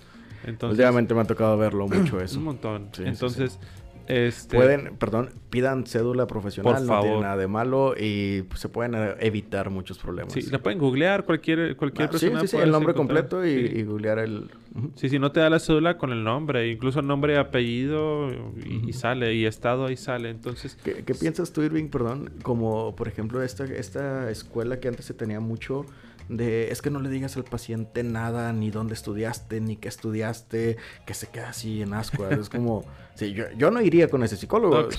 Entonces, 0.46 0.78
Últimamente 0.78 1.14
me 1.14 1.22
ha 1.22 1.26
tocado 1.26 1.58
verlo 1.58 1.88
mucho 1.90 2.20
eso. 2.22 2.38
un 2.40 2.46
montón. 2.46 2.90
Sí, 2.94 3.04
sí, 3.04 3.10
Entonces, 3.10 3.60
este... 4.08 4.56
Pueden, 4.56 4.98
perdón, 4.98 5.32
pidan 5.50 5.88
cédula 5.88 6.28
profesional, 6.28 6.86
Por 6.86 6.96
no 6.96 7.02
tiene 7.02 7.22
nada 7.22 7.38
de 7.38 7.48
malo 7.48 7.96
y 8.00 8.44
pues, 8.44 8.60
se 8.60 8.70
pueden 8.70 8.94
eh, 8.94 9.16
evitar 9.20 9.72
muchos 9.72 9.98
problemas. 9.98 10.32
Sí, 10.32 10.44
la 10.44 10.60
pueden 10.60 10.78
googlear, 10.78 11.26
cualquier, 11.26 11.76
cualquier 11.76 12.08
Ah, 12.10 12.12
persona. 12.12 12.40
sí, 12.42 12.48
sí, 12.48 12.56
puede 12.56 12.66
el 12.66 12.72
nombre 12.72 12.92
encontrar. 12.94 13.28
completo 13.28 13.46
y, 13.48 13.82
googlear 13.84 14.20
el... 14.20 14.52
Ujú. 14.76 14.92
Sí, 14.96 15.10
si 15.10 15.18
no 15.18 15.32
te 15.32 15.40
da 15.40 15.50
la 15.50 15.58
cédula 15.60 15.98
con 15.98 16.12
el 16.12 16.24
nombre, 16.24 16.70
incluso 16.70 17.02
nombre, 17.02 17.38
apellido 17.40 18.30
y, 18.64 18.90
y 18.90 18.94
sale, 18.94 19.34
y 19.34 19.46
estado 19.48 19.88
ahí 19.88 19.98
sale. 19.98 20.30
Entonces, 20.30 20.78
¿Qué, 20.84 21.04
qué 21.04 21.16
piensas 21.16 21.52
tú, 21.52 21.64
Irving, 21.64 21.88
perdón? 21.90 22.30
Como, 22.44 22.96
por 22.96 23.08
ejemplo, 23.08 23.42
esta, 23.42 23.64
esta 23.66 24.30
escuela 24.30 24.80
que 24.80 24.88
antes 24.88 25.06
se 25.06 25.16
tenía 25.16 25.40
mucho 25.40 25.86
de... 26.30 26.72
Es 26.72 26.82
que 26.82 26.90
no 26.90 27.00
le 27.00 27.10
digas 27.10 27.38
al 27.38 27.44
paciente 27.44 28.04
nada, 28.04 28.54
ni 28.54 28.72
dónde 28.72 28.94
estudiaste, 28.94 29.62
ni 29.62 29.78
qué 29.78 29.88
estudiaste, 29.88 30.78
que 31.06 31.14
se 31.14 31.28
queda 31.28 31.50
así 31.50 31.82
en 31.82 31.94
ascuas. 31.94 32.38
es 32.38 32.50
como... 32.50 32.84
Sí, 33.16 33.32
yo, 33.34 33.46
yo 33.58 33.72
no 33.72 33.82
iría 33.82 34.10
con 34.10 34.24
ese 34.24 34.36
psicólogo, 34.36 34.90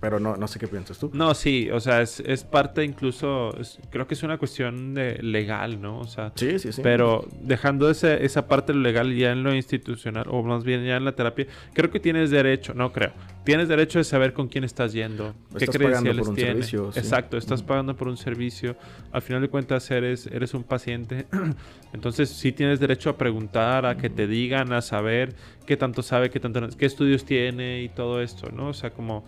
pero 0.00 0.18
no, 0.18 0.36
no 0.36 0.48
sé 0.48 0.58
qué 0.58 0.66
piensas 0.68 0.98
tú. 0.98 1.10
no, 1.12 1.34
sí, 1.34 1.70
o 1.70 1.80
sea, 1.80 2.00
es, 2.00 2.20
es 2.20 2.44
parte 2.44 2.82
incluso, 2.82 3.54
es- 3.58 3.78
creo 3.90 4.06
que 4.06 4.14
es 4.14 4.22
una 4.22 4.38
cuestión 4.38 4.94
de 4.94 5.18
legal, 5.22 5.80
¿no? 5.80 5.98
O 6.00 6.06
sea, 6.06 6.32
Sí, 6.34 6.58
sí, 6.58 6.72
sí. 6.72 6.80
pero 6.82 7.26
dejando 7.42 7.90
ese, 7.90 8.24
esa 8.24 8.48
parte 8.48 8.72
legal 8.72 9.14
ya 9.14 9.32
en 9.32 9.42
lo 9.42 9.54
institucional, 9.54 10.24
o 10.28 10.42
más 10.42 10.64
bien 10.64 10.84
ya 10.84 10.96
en 10.96 11.04
la 11.04 11.12
terapia, 11.14 11.46
creo 11.74 11.90
que 11.90 12.00
tienes 12.00 12.30
derecho, 12.30 12.72
no 12.74 12.90
creo, 12.90 13.12
tienes 13.44 13.68
derecho 13.68 13.98
de 13.98 14.04
saber 14.04 14.32
con 14.32 14.48
quién 14.48 14.64
estás 14.64 14.92
yendo, 14.94 15.34
qué 15.50 15.64
Estás 15.64 15.76
pagando 15.76 16.10
credenciales 16.10 16.18
por 16.20 16.28
un 16.30 16.34
tiene. 16.34 16.50
servicio, 16.52 16.92
sí. 16.92 16.98
Exacto, 17.00 17.36
estás 17.36 17.62
pagando 17.62 17.94
por 17.96 18.08
un 18.08 18.16
servicio, 18.16 18.76
al 19.12 19.20
final 19.20 19.42
de 19.42 19.48
cuentas 19.48 19.90
eres, 19.90 20.26
eres 20.26 20.54
un 20.54 20.64
paciente, 20.64 21.26
entonces 21.92 22.30
sí 22.30 22.52
tienes 22.52 22.80
derecho 22.80 23.10
a 23.10 23.18
preguntar, 23.18 23.84
a 23.84 23.96
que 23.98 24.08
te 24.08 24.26
digan, 24.26 24.72
a 24.72 24.80
saber 24.80 25.34
qué 25.62 25.76
tanto 25.76 26.02
sabe, 26.02 26.30
qué 26.30 26.40
tanto 26.40 26.60
qué 26.76 26.86
estudios 26.86 27.24
tiene 27.24 27.82
y 27.82 27.88
todo 27.88 28.22
esto, 28.22 28.50
¿no? 28.50 28.68
O 28.68 28.74
sea, 28.74 28.90
como 28.90 29.24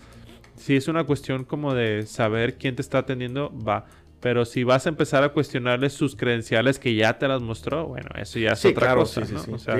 si 0.57 0.77
es 0.77 0.89
una 0.89 1.05
cuestión 1.05 1.45
como 1.45 1.75
de 1.75 2.07
saber 2.07 2.57
quién 2.57 2.77
te 2.77 2.83
está 2.83 2.99
atendiendo, 2.99 3.53
va. 3.57 3.87
Pero 4.25 4.47
si 4.47 4.65
vas 4.65 4.87
a 4.87 4.89
empezar 4.89 5.23
a 5.23 5.29
cuestionarle 5.35 5.91
sus 5.91 6.17
credenciales 6.17 6.79
que 6.79 6.95
ya 6.95 7.19
te 7.19 7.29
las 7.29 7.43
mostró, 7.43 7.89
bueno, 7.89 8.09
eso 8.17 8.39
ya 8.39 8.53
es 8.53 8.65
otra 8.65 8.95
cosa, 8.95 9.21
¿no? 9.21 9.55
o 9.55 9.59
sea, 9.59 9.79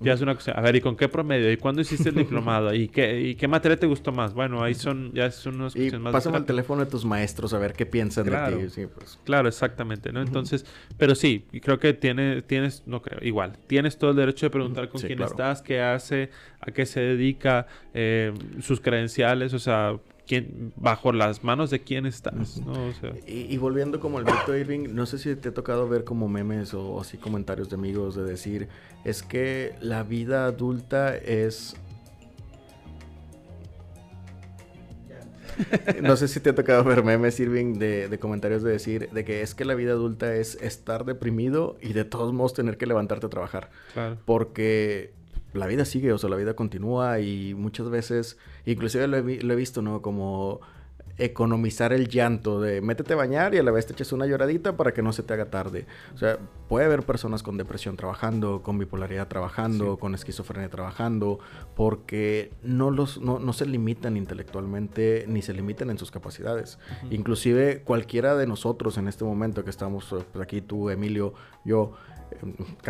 ya 0.00 0.12
es 0.12 0.20
una 0.20 0.34
cosa. 0.34 0.50
A 0.50 0.60
ver, 0.60 0.74
¿y 0.74 0.80
con 0.80 0.96
qué 0.96 1.08
promedio? 1.08 1.52
¿Y 1.52 1.56
cuándo 1.56 1.82
hiciste 1.82 2.08
el 2.08 2.14
diplomado? 2.16 2.74
¿Y 2.74 2.88
qué, 2.88 3.20
¿Y 3.20 3.36
qué 3.36 3.46
materia 3.46 3.78
te 3.78 3.86
gustó 3.86 4.10
más? 4.10 4.34
Bueno, 4.34 4.60
ahí 4.60 4.74
son, 4.74 5.12
ya 5.14 5.30
son 5.30 5.54
unos 5.54 5.76
y 5.76 5.88
más 5.98 6.12
pásame 6.12 6.38
el 6.38 6.44
teléfono 6.44 6.84
de 6.84 6.90
tus 6.90 7.04
maestros 7.04 7.54
a 7.54 7.60
ver 7.60 7.74
qué 7.74 7.86
piensan 7.86 8.24
de 8.24 8.32
ti. 8.32 8.70
Sí, 8.70 8.86
pues. 8.92 9.20
Claro, 9.22 9.46
exactamente, 9.46 10.12
¿no? 10.12 10.20
Entonces, 10.20 10.66
pero 10.98 11.14
sí, 11.14 11.46
creo 11.62 11.78
que 11.78 11.94
tiene, 11.94 12.42
tienes, 12.42 12.82
no 12.86 13.00
creo, 13.02 13.20
igual, 13.22 13.56
tienes 13.68 13.98
todo 13.98 14.10
el 14.10 14.16
derecho 14.16 14.46
de 14.46 14.50
preguntar 14.50 14.88
con 14.88 15.00
quién 15.00 15.22
estás, 15.22 15.62
qué 15.62 15.80
hace, 15.80 16.30
a 16.58 16.72
qué 16.72 16.86
se 16.86 16.98
dedica, 16.98 17.68
eh, 17.94 18.34
sus 18.60 18.80
credenciales, 18.80 19.54
o 19.54 19.60
sea, 19.60 19.96
quién, 20.26 20.72
bajo 20.76 21.12
las 21.12 21.44
manos 21.44 21.70
de 21.70 21.80
quién 21.82 22.06
estás, 22.06 22.60
¿no? 22.60 22.74
y, 23.26 23.56
volviendo 23.58 24.00
como 24.00 24.18
el 24.18 24.24
Víctor 24.24 24.56
Irving, 24.56 24.94
no 24.94 25.06
sé 25.06 25.18
si 25.18 25.34
te 25.36 25.50
ha 25.50 25.54
tocado 25.54 25.88
ver 25.88 26.04
como 26.04 26.28
memes 26.28 26.74
o, 26.74 27.00
así 27.00 27.16
comentarios 27.16 27.70
de 27.70 27.76
amigos 27.76 28.16
de 28.16 28.24
decir, 28.24 28.68
es 29.04 29.22
que 29.22 29.74
la 29.80 30.02
vida 30.02 30.46
adulta 30.46 31.16
es... 31.16 31.76
no 36.02 36.16
sé 36.16 36.28
si 36.28 36.38
te 36.40 36.50
ha 36.50 36.54
tocado 36.54 36.84
ver 36.84 37.02
memes, 37.02 37.40
Irving, 37.40 37.78
de, 37.78 38.08
de, 38.08 38.18
comentarios 38.18 38.62
de 38.62 38.72
decir 38.72 39.08
de 39.10 39.24
que 39.24 39.40
es 39.40 39.54
que 39.54 39.64
la 39.64 39.74
vida 39.74 39.92
adulta 39.92 40.34
es 40.34 40.56
estar 40.60 41.06
deprimido 41.06 41.78
y 41.80 41.94
de 41.94 42.04
todos 42.04 42.34
modos 42.34 42.52
tener 42.52 42.76
que 42.76 42.84
levantarte 42.84 43.24
a 43.26 43.30
trabajar. 43.30 43.70
Claro. 43.94 44.18
Porque 44.26 45.14
la 45.56 45.66
vida 45.66 45.84
sigue, 45.84 46.12
o 46.12 46.18
sea, 46.18 46.30
la 46.30 46.36
vida 46.36 46.54
continúa 46.54 47.20
y 47.20 47.54
muchas 47.54 47.90
veces, 47.90 48.38
inclusive 48.64 49.06
lo 49.06 49.16
he, 49.16 49.42
lo 49.42 49.52
he 49.52 49.56
visto, 49.56 49.82
¿no? 49.82 50.02
Como 50.02 50.60
economizar 51.18 51.92
el 51.92 52.08
llanto 52.08 52.60
de 52.60 52.80
métete 52.82 53.14
a 53.14 53.16
bañar 53.16 53.54
y 53.54 53.58
a 53.58 53.62
la 53.62 53.70
vez 53.70 53.86
te 53.86 53.94
eches 53.94 54.12
una 54.12 54.26
lloradita 54.26 54.76
para 54.76 54.92
que 54.92 55.02
no 55.02 55.12
se 55.12 55.22
te 55.22 55.32
haga 55.32 55.46
tarde. 55.46 55.86
O 56.14 56.18
sea, 56.18 56.38
puede 56.68 56.84
haber 56.84 57.04
personas 57.04 57.42
con 57.42 57.56
depresión 57.56 57.96
trabajando, 57.96 58.62
con 58.62 58.78
bipolaridad 58.78 59.28
trabajando, 59.28 59.98
con 59.98 60.14
esquizofrenia 60.14 60.68
trabajando, 60.68 61.38
porque 61.74 62.52
no, 62.62 62.90
los, 62.90 63.20
no, 63.20 63.38
no, 63.38 63.52
se 63.52 63.66
limitan 63.66 64.16
intelectualmente 64.16 65.24
ni 65.26 65.40
se 65.40 65.54
limitan 65.54 65.90
en 65.90 65.98
sus 65.98 66.10
capacidades. 66.10 66.78
Inclusive 67.10 67.82
cualquiera 67.82 68.36
de 68.36 68.46
nosotros 68.46 68.98
en 68.98 69.08
este 69.08 69.24
momento 69.24 69.64
que 69.64 69.70
estamos 69.70 70.06
pues, 70.08 70.24
aquí, 70.42 70.60
tú, 70.60 70.90
Emilio, 70.90 71.32
yo, 71.64 71.92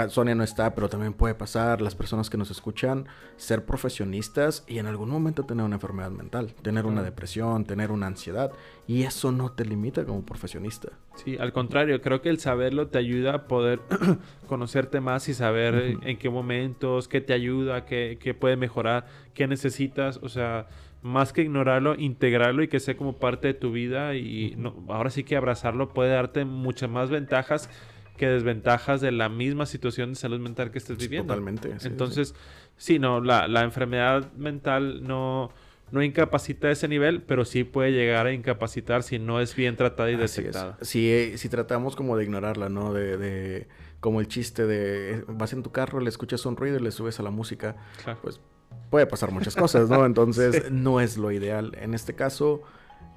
Sonia 0.08 0.34
no 0.34 0.44
está, 0.44 0.74
pero 0.74 0.88
también 0.88 1.12
puede 1.12 1.34
pasar, 1.34 1.80
las 1.80 1.94
personas 1.94 2.30
que 2.30 2.36
nos 2.36 2.50
escuchan, 2.50 3.06
ser 3.36 3.64
profesionistas 3.64 4.64
y 4.66 4.78
en 4.78 4.86
algún 4.86 5.10
momento 5.10 5.44
tener 5.44 5.64
una 5.64 5.76
enfermedad 5.76 6.10
mental, 6.10 6.54
tener 6.62 6.86
una 6.86 7.02
depresión, 7.02 7.64
tener 7.64 7.90
una 7.90 8.06
ansiedad. 8.06 8.52
Y 8.86 9.02
eso 9.02 9.32
no 9.32 9.52
te 9.52 9.64
limita 9.64 10.04
como 10.04 10.24
profesionista. 10.24 10.90
Sí, 11.16 11.36
al 11.38 11.52
contrario, 11.52 12.00
creo 12.02 12.22
que 12.22 12.28
el 12.28 12.38
saberlo 12.38 12.88
te 12.88 12.98
ayuda 12.98 13.34
a 13.34 13.46
poder 13.48 13.80
conocerte 14.48 15.00
más 15.00 15.28
y 15.28 15.34
saber 15.34 15.98
en 16.02 16.18
qué 16.18 16.30
momentos, 16.30 17.08
qué 17.08 17.20
te 17.20 17.32
ayuda, 17.32 17.84
qué, 17.84 18.18
qué 18.20 18.34
puede 18.34 18.56
mejorar, 18.56 19.06
qué 19.34 19.46
necesitas. 19.46 20.20
O 20.22 20.28
sea, 20.28 20.68
más 21.06 21.32
que 21.32 21.42
ignorarlo, 21.42 21.94
integrarlo 21.94 22.62
y 22.62 22.68
que 22.68 22.80
sea 22.80 22.96
como 22.96 23.14
parte 23.14 23.48
de 23.48 23.54
tu 23.54 23.72
vida 23.72 24.14
y 24.14 24.54
no, 24.56 24.74
ahora 24.88 25.10
sí 25.10 25.24
que 25.24 25.36
abrazarlo 25.36 25.90
puede 25.90 26.10
darte 26.10 26.44
muchas 26.44 26.90
más 26.90 27.10
ventajas 27.10 27.70
que 28.16 28.26
desventajas 28.26 29.00
de 29.00 29.12
la 29.12 29.28
misma 29.28 29.66
situación 29.66 30.10
de 30.10 30.16
salud 30.16 30.40
mental 30.40 30.70
que 30.70 30.78
estés 30.78 30.96
viviendo. 30.98 31.34
Totalmente. 31.34 31.74
Entonces, 31.84 32.34
sí. 32.76 32.98
no, 32.98 33.20
la, 33.20 33.48
la, 33.48 33.62
enfermedad 33.62 34.32
mental 34.32 35.02
no, 35.02 35.50
no 35.90 36.02
incapacita 36.02 36.68
a 36.68 36.70
ese 36.72 36.88
nivel, 36.88 37.22
pero 37.22 37.44
sí 37.44 37.64
puede 37.64 37.92
llegar 37.92 38.26
a 38.26 38.32
incapacitar 38.32 39.02
si 39.02 39.18
no 39.18 39.40
es 39.40 39.54
bien 39.54 39.76
tratada 39.76 40.10
y 40.10 40.16
detectada. 40.16 40.78
Si, 40.80 41.10
eh, 41.10 41.38
si 41.38 41.48
tratamos 41.48 41.94
como 41.94 42.16
de 42.16 42.24
ignorarla, 42.24 42.68
¿no? 42.68 42.92
De, 42.92 43.16
de, 43.16 43.68
como 44.00 44.20
el 44.20 44.28
chiste 44.28 44.66
de 44.66 45.24
vas 45.28 45.52
en 45.52 45.62
tu 45.62 45.70
carro, 45.70 46.00
le 46.00 46.08
escuchas 46.08 46.44
un 46.46 46.56
ruido 46.56 46.78
y 46.78 46.80
le 46.80 46.90
subes 46.90 47.20
a 47.20 47.22
la 47.22 47.30
música, 47.30 47.76
pues 48.22 48.40
puede 48.90 49.06
pasar 49.06 49.30
muchas 49.30 49.54
cosas, 49.54 49.88
¿no? 49.88 50.04
Entonces, 50.06 50.70
no 50.70 51.00
es 51.00 51.16
lo 51.16 51.30
ideal. 51.30 51.76
En 51.80 51.94
este 51.94 52.14
caso 52.14 52.62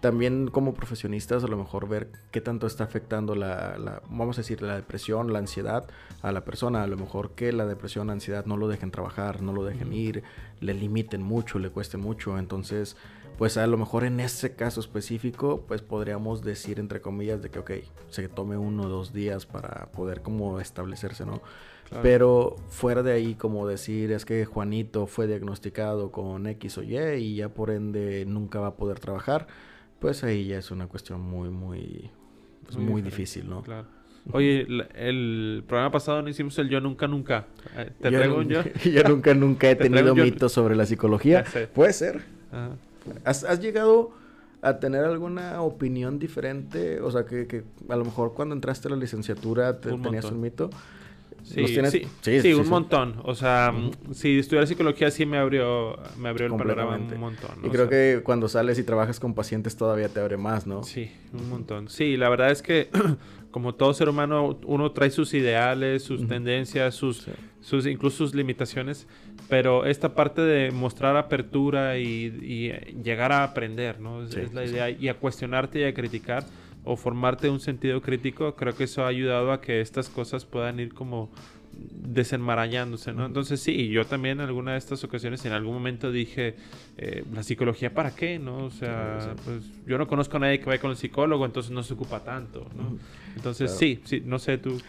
también 0.01 0.47
como 0.47 0.73
profesionistas 0.73 1.43
a 1.43 1.47
lo 1.47 1.57
mejor 1.57 1.87
ver 1.89 2.09
qué 2.31 2.39
tanto 2.39 2.67
está 2.67 2.85
afectando 2.85 3.35
la, 3.35 4.01
vamos 4.09 4.37
a 4.37 4.41
decir, 4.41 4.61
la 4.61 4.75
depresión, 4.75 5.33
la 5.33 5.39
ansiedad 5.39 5.87
a 6.21 6.31
la 6.31 6.45
persona. 6.45 6.83
A 6.83 6.87
lo 6.87 6.97
mejor 6.97 7.31
que 7.31 7.51
la 7.51 7.65
depresión, 7.65 8.07
la 8.07 8.13
ansiedad 8.13 8.45
no 8.45 8.55
lo 8.55 8.67
dejen 8.67 8.91
trabajar, 8.91 9.41
no 9.41 9.51
lo 9.51 9.65
dejen 9.65 9.91
ir, 9.91 10.23
le 10.61 10.73
limiten 10.73 11.21
mucho, 11.21 11.59
le 11.59 11.69
cueste 11.69 11.97
mucho. 11.97 12.37
Entonces, 12.37 12.95
pues 13.37 13.57
a 13.57 13.67
lo 13.67 13.77
mejor 13.77 14.05
en 14.05 14.19
ese 14.21 14.55
caso 14.55 14.79
específico, 14.79 15.65
pues 15.67 15.81
podríamos 15.81 16.43
decir 16.43 16.79
entre 16.79 17.01
comillas 17.01 17.41
de 17.41 17.49
que, 17.49 17.59
ok, 17.59 17.71
se 18.09 18.29
tome 18.29 18.57
uno 18.57 18.83
o 18.83 18.89
dos 18.89 19.11
días 19.11 19.45
para 19.45 19.91
poder 19.91 20.21
como 20.21 20.59
establecerse, 20.61 21.25
¿no? 21.25 21.41
Pero 22.03 22.55
fuera 22.69 23.01
de 23.01 23.13
ahí, 23.13 23.33
como 23.33 23.65
decir, 23.65 24.11
es 24.11 24.23
que 24.23 24.45
Juanito 24.45 25.07
fue 25.07 25.25
diagnosticado 25.25 26.11
con 26.11 26.45
X 26.45 26.77
o 26.77 26.83
Y 26.83 26.95
y 26.97 27.35
ya 27.35 27.49
por 27.49 27.71
ende 27.71 28.25
nunca 28.27 28.59
va 28.59 28.67
a 28.67 28.75
poder 28.75 28.99
trabajar 28.99 29.47
pues 29.99 30.23
ahí 30.23 30.47
ya 30.47 30.57
es 30.57 30.71
una 30.71 30.87
cuestión 30.87 31.21
muy, 31.21 31.49
muy, 31.49 32.09
pues 32.65 32.77
muy, 32.77 33.01
difícil, 33.01 33.49
¿no? 33.49 33.61
Claro. 33.61 33.87
Oye, 34.31 34.67
el, 34.95 35.63
programa 35.67 35.91
pasado 35.91 36.21
no 36.21 36.29
hicimos 36.29 36.57
el 36.59 36.69
yo 36.69 36.79
nunca 36.79 37.07
nunca. 37.07 37.47
Eh, 37.75 37.91
¿Te 37.99 38.11
traigo 38.11 38.37
un 38.37 38.49
yo? 38.49 38.61
yo 38.83 39.03
nunca 39.03 39.33
nunca 39.33 39.69
he 39.69 39.75
tenido 39.75 40.13
mitos 40.15 40.51
sobre 40.51 40.75
la 40.75 40.85
psicología. 40.85 41.43
Puede 41.73 41.93
ser. 41.93 42.21
¿Has, 43.23 43.43
¿Has, 43.43 43.59
llegado 43.59 44.11
a 44.61 44.79
tener 44.79 45.03
alguna 45.03 45.61
opinión 45.61 46.19
diferente? 46.19 47.01
O 47.01 47.09
sea, 47.11 47.25
que, 47.25 47.47
que, 47.47 47.63
a 47.87 47.95
lo 47.95 48.05
mejor 48.05 48.33
cuando 48.33 48.53
entraste 48.53 48.87
a 48.87 48.91
la 48.91 48.97
licenciatura 48.97 49.79
te, 49.79 49.89
tenías 49.97 50.25
un 50.25 50.41
mito. 50.41 50.69
Sí, 51.43 51.65
sí, 52.21 52.41
sí, 52.41 52.53
un 52.53 52.69
montón. 52.69 53.15
O 53.23 53.35
sea, 53.35 53.73
si 54.11 54.39
estudiar 54.39 54.67
psicología 54.67 55.09
sí 55.11 55.25
me 55.25 55.37
abrió, 55.37 55.97
me 56.17 56.29
abrió 56.29 56.47
el 56.47 56.55
panorama 56.55 56.97
un 56.97 57.19
montón. 57.19 57.51
Y 57.63 57.69
creo 57.69 57.89
que 57.89 58.21
cuando 58.23 58.47
sales 58.47 58.77
y 58.79 58.83
trabajas 58.83 59.19
con 59.19 59.33
pacientes 59.33 59.75
todavía 59.75 60.09
te 60.09 60.19
abre 60.19 60.37
más, 60.37 60.67
¿no? 60.67 60.83
Sí, 60.83 61.11
un 61.33 61.49
montón. 61.49 61.89
Sí, 61.89 62.17
la 62.17 62.29
verdad 62.29 62.51
es 62.51 62.61
que 62.61 62.89
como 63.51 63.73
todo 63.75 63.93
ser 63.93 64.09
humano, 64.09 64.59
uno 64.65 64.91
trae 64.91 65.09
sus 65.09 65.33
ideales, 65.33 66.03
sus 66.03 66.27
tendencias, 66.27 66.93
sus, 66.93 67.27
sus, 67.61 67.85
incluso 67.87 68.17
sus 68.17 68.35
limitaciones, 68.35 69.07
pero 69.47 69.85
esta 69.85 70.13
parte 70.13 70.41
de 70.41 70.71
mostrar 70.71 71.17
apertura 71.17 71.97
y, 71.97 72.71
llegar 73.03 73.31
a 73.31 73.43
aprender, 73.43 73.99
¿no? 73.99 74.23
es 74.23 74.53
la 74.53 74.65
idea, 74.65 74.89
y 74.89 75.07
a 75.07 75.15
cuestionarte 75.15 75.79
y 75.79 75.83
a 75.83 75.93
criticar 75.93 76.45
o 76.83 76.95
formarte 76.95 77.49
un 77.49 77.59
sentido 77.59 78.01
crítico, 78.01 78.55
creo 78.55 78.75
que 78.75 78.85
eso 78.85 79.03
ha 79.03 79.07
ayudado 79.07 79.51
a 79.51 79.61
que 79.61 79.81
estas 79.81 80.09
cosas 80.09 80.45
puedan 80.45 80.79
ir 80.79 80.93
como 80.93 81.29
desenmarañándose, 81.71 83.13
¿no? 83.13 83.25
Entonces 83.25 83.59
sí, 83.59 83.89
yo 83.89 84.05
también 84.05 84.39
en 84.39 84.47
alguna 84.47 84.73
de 84.73 84.77
estas 84.77 85.03
ocasiones 85.03 85.45
en 85.45 85.53
algún 85.53 85.73
momento 85.73 86.11
dije, 86.11 86.55
eh, 86.97 87.23
¿la 87.33 87.43
psicología 87.43 87.93
para 87.93 88.15
qué, 88.15 88.39
no? 88.39 88.65
O 88.65 88.71
sea, 88.71 89.35
pues 89.45 89.63
yo 89.85 89.97
no 89.97 90.07
conozco 90.07 90.37
a 90.37 90.39
nadie 90.41 90.59
que 90.59 90.65
vaya 90.65 90.81
con 90.81 90.91
el 90.91 90.97
psicólogo, 90.97 91.45
entonces 91.45 91.71
no 91.71 91.83
se 91.83 91.93
ocupa 91.93 92.21
tanto, 92.23 92.67
¿no? 92.75 92.97
Entonces 93.35 93.71
sí, 93.71 94.01
sí, 94.03 94.21
no 94.25 94.39
sé 94.39 94.57
tú. 94.57 94.81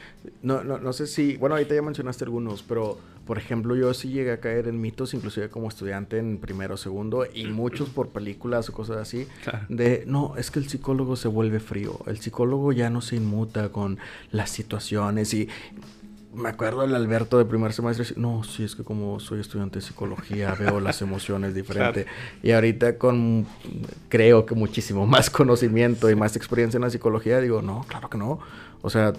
No, 0.42 0.64
no, 0.64 0.78
no 0.78 0.92
sé 0.92 1.06
si, 1.06 1.36
bueno, 1.36 1.54
ahorita 1.56 1.74
ya 1.74 1.82
mencionaste 1.82 2.24
algunos, 2.24 2.62
pero 2.62 2.98
por 3.26 3.38
ejemplo 3.38 3.76
yo 3.76 3.92
sí 3.94 4.08
llegué 4.08 4.32
a 4.32 4.40
caer 4.40 4.68
en 4.68 4.80
mitos, 4.80 5.14
inclusive 5.14 5.48
como 5.48 5.68
estudiante 5.68 6.18
en 6.18 6.38
primero 6.38 6.74
o 6.74 6.76
segundo, 6.76 7.26
y 7.32 7.46
muchos 7.46 7.88
por 7.88 8.08
películas 8.08 8.68
o 8.68 8.72
cosas 8.72 8.96
así, 8.98 9.26
de, 9.68 10.04
no, 10.06 10.34
es 10.36 10.50
que 10.50 10.58
el 10.58 10.68
psicólogo 10.68 11.16
se 11.16 11.28
vuelve 11.28 11.60
frío, 11.60 12.00
el 12.06 12.18
psicólogo 12.18 12.72
ya 12.72 12.90
no 12.90 13.00
se 13.00 13.16
inmuta 13.16 13.70
con 13.70 13.98
las 14.32 14.50
situaciones 14.50 15.32
y 15.34 15.48
me 16.32 16.48
acuerdo 16.48 16.84
el 16.84 16.94
Alberto 16.94 17.38
de 17.38 17.44
primer 17.44 17.72
semestre, 17.72 18.06
no, 18.16 18.44
sí, 18.44 18.62
es 18.62 18.76
que 18.76 18.84
como 18.84 19.18
soy 19.18 19.40
estudiante 19.40 19.80
de 19.80 19.84
psicología 19.84 20.54
veo 20.58 20.80
las 20.80 21.02
emociones 21.02 21.54
diferente. 21.54 22.06
Y 22.42 22.52
ahorita 22.52 22.98
con, 22.98 23.46
creo 24.08 24.46
que 24.46 24.54
muchísimo 24.54 25.06
más 25.06 25.28
conocimiento 25.28 26.08
y 26.08 26.14
más 26.14 26.36
experiencia 26.36 26.78
en 26.78 26.82
la 26.82 26.90
psicología, 26.90 27.40
digo, 27.40 27.62
no, 27.62 27.84
claro 27.88 28.08
que 28.08 28.18
no. 28.18 28.38
O 28.82 28.90
sea, 28.90 29.12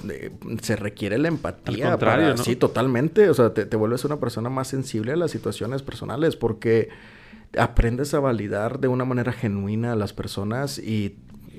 se 0.61 0.75
requiere 0.75 1.17
la 1.17 1.27
empatía. 1.27 1.97
Para, 1.97 2.37
Sí, 2.37 2.55
totalmente. 2.55 3.29
O 3.29 3.33
sea, 3.33 3.53
te, 3.53 3.65
te 3.65 3.77
vuelves 3.77 4.05
una 4.05 4.19
persona 4.19 4.49
más 4.49 4.67
sensible 4.67 5.13
a 5.13 5.15
las 5.15 5.31
situaciones 5.31 5.83
personales 5.83 6.35
porque 6.35 6.89
aprendes 7.57 8.13
a 8.13 8.19
validar 8.19 8.79
de 8.79 8.87
una 8.87 9.05
manera 9.05 9.33
genuina 9.33 9.93
a 9.93 9.95
las 9.95 10.13
personas 10.13 10.79
y 10.79 11.17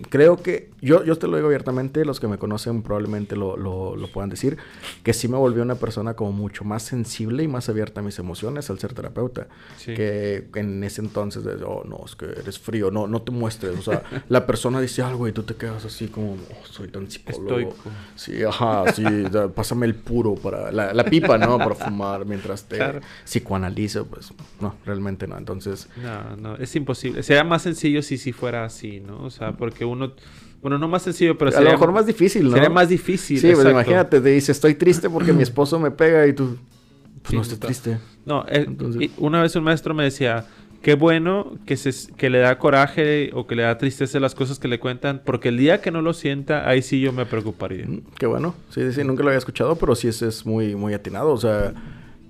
creo 0.08 0.36
que, 0.36 0.70
yo, 0.80 1.04
yo 1.04 1.16
te 1.16 1.26
lo 1.28 1.36
digo 1.36 1.46
abiertamente, 1.46 2.04
los 2.04 2.20
que 2.20 2.28
me 2.28 2.38
conocen 2.38 2.82
probablemente 2.82 3.36
lo, 3.36 3.56
lo, 3.56 3.96
lo, 3.96 4.08
puedan 4.08 4.30
decir, 4.30 4.58
que 5.02 5.12
sí 5.12 5.28
me 5.28 5.36
volvió 5.36 5.62
una 5.62 5.76
persona 5.76 6.14
como 6.14 6.32
mucho 6.32 6.64
más 6.64 6.82
sensible 6.82 7.42
y 7.42 7.48
más 7.48 7.68
abierta 7.68 8.00
a 8.00 8.02
mis 8.02 8.18
emociones 8.18 8.68
al 8.70 8.78
ser 8.78 8.94
terapeuta. 8.94 9.48
Que 9.84 10.44
en 10.54 10.82
ese 10.84 11.00
entonces, 11.00 11.44
de, 11.44 11.54
oh, 11.64 11.84
no, 11.84 12.02
es 12.04 12.16
que 12.16 12.26
eres 12.26 12.58
frío, 12.58 12.90
no, 12.90 13.06
no 13.06 13.22
te 13.22 13.32
muestres. 13.32 13.78
O 13.78 13.82
sea, 13.82 14.02
la 14.28 14.46
persona 14.46 14.80
dice 14.80 15.02
algo 15.02 15.28
y 15.28 15.32
tú 15.32 15.42
te 15.42 15.54
quedas 15.54 15.84
así 15.84 16.08
como, 16.08 16.32
oh, 16.34 16.66
soy 16.66 16.88
tan 16.88 17.10
psicólogo. 17.10 17.74
Sí, 18.16 18.42
ajá, 18.42 18.92
sí, 18.92 19.04
pásame 19.54 19.86
el 19.86 19.94
puro 19.94 20.34
para, 20.34 20.72
la, 20.72 20.92
la, 20.92 21.04
pipa, 21.04 21.38
¿no? 21.38 21.58
Para 21.58 21.74
fumar 21.74 22.24
mientras 22.26 22.64
te 22.64 22.78
psicoanalizo, 23.24 24.06
pues 24.06 24.32
no, 24.60 24.74
realmente 24.84 25.26
no. 25.26 25.38
Entonces... 25.38 25.88
No, 26.02 26.36
no, 26.36 26.56
es 26.56 26.74
imposible. 26.76 27.22
Sería 27.22 27.44
más 27.44 27.62
sencillo 27.62 28.02
si, 28.02 28.18
si 28.18 28.32
fuera 28.32 28.64
así, 28.64 29.00
¿no? 29.00 29.22
O 29.22 29.30
sea, 29.30 29.52
porque 29.52 29.84
uno... 29.84 29.91
Bueno, 30.62 30.78
no 30.78 30.87
más 30.87 31.02
sencillo, 31.02 31.37
pero 31.37 31.57
a 31.57 31.61
lo 31.61 31.70
mejor 31.70 31.92
más 31.92 32.07
difícil, 32.07 32.44
¿no? 32.44 32.52
Sería 32.52 32.70
más 32.70 32.88
difícil. 32.88 33.38
Sí, 33.38 33.50
pues 33.52 33.68
imagínate, 33.68 34.20
te 34.20 34.28
dice, 34.28 34.52
estoy 34.52 34.74
triste 34.74 35.11
porque 35.11 35.33
mi 35.33 35.42
esposo 35.42 35.78
me 35.81 35.90
pega 35.90 36.26
y 36.26 36.33
tú, 36.33 36.57
pues 37.22 37.35
no 37.35 37.42
estés 37.42 37.59
triste. 37.59 37.98
No, 38.24 38.44
eh, 38.48 38.66
una 39.18 39.42
vez 39.42 39.57
un 39.57 39.64
maestro 39.64 39.92
me 39.92 40.05
decía, 40.05 40.46
qué 40.83 40.94
bueno 40.94 41.59
que, 41.66 41.76
se, 41.76 42.12
que 42.14 42.31
le 42.31 42.38
da 42.38 42.59
coraje 42.59 43.31
o 43.35 43.46
que 43.46 43.57
le 43.57 43.62
da 43.62 43.76
tristeza 43.78 44.20
las 44.20 44.37
cosas 44.37 44.61
que 44.61 44.68
le 44.68 44.78
cuentan, 44.78 45.22
porque 45.24 45.48
el 45.48 45.57
día 45.57 45.81
que 45.81 45.90
no 45.90 46.00
lo 46.00 46.12
sienta, 46.12 46.68
ahí 46.68 46.83
sí 46.83 47.00
yo 47.00 47.12
me 47.12 47.26
preocuparía. 47.26 47.87
Qué 48.18 48.26
bueno, 48.26 48.55
sí, 48.70 48.92
sí, 48.92 49.02
nunca 49.02 49.22
lo 49.22 49.31
había 49.31 49.38
escuchado, 49.38 49.76
pero 49.76 49.96
sí 49.96 50.09
ese 50.09 50.28
es 50.28 50.46
muy, 50.46 50.76
muy 50.76 50.94
atinado, 50.94 51.33
o 51.33 51.38
sea, 51.38 51.72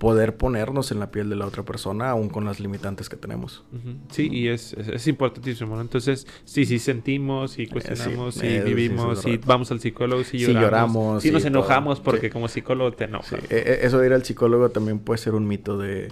poder 0.03 0.35
ponernos 0.35 0.91
en 0.91 0.99
la 0.99 1.11
piel 1.11 1.29
de 1.29 1.37
la 1.37 1.45
otra 1.45 1.63
persona, 1.63 2.09
aún 2.09 2.27
con 2.27 2.43
las 2.43 2.59
limitantes 2.59 3.07
que 3.07 3.15
tenemos. 3.15 3.63
Sí, 4.11 4.27
y 4.29 4.49
es, 4.49 4.73
es, 4.73 5.07
importantísimo, 5.07 5.77
¿no? 5.77 5.81
Entonces, 5.81 6.27
sí, 6.43 6.65
sí 6.65 6.77
sentimos, 6.77 7.57
y 7.57 7.67
cuestionamos, 7.67 8.35
sí, 8.35 8.59
vivimos, 8.65 9.21
sí, 9.21 9.39
vamos 9.45 9.71
al 9.71 9.79
psicólogo, 9.79 10.25
sí 10.25 10.39
lloramos, 10.39 10.61
lloramos 10.61 11.23
sí 11.23 11.31
nos 11.31 11.45
enojamos, 11.45 12.01
porque 12.01 12.29
como 12.29 12.49
psicólogo 12.49 12.91
te 12.91 13.05
enojas. 13.05 13.49
E, 13.49 13.55
e, 13.55 13.85
eso 13.85 13.97
de 13.97 14.07
ir 14.07 14.11
al 14.11 14.25
psicólogo 14.25 14.71
también 14.71 14.99
puede 14.99 15.19
ser 15.19 15.35
un 15.35 15.47
mito 15.47 15.77
de, 15.77 16.11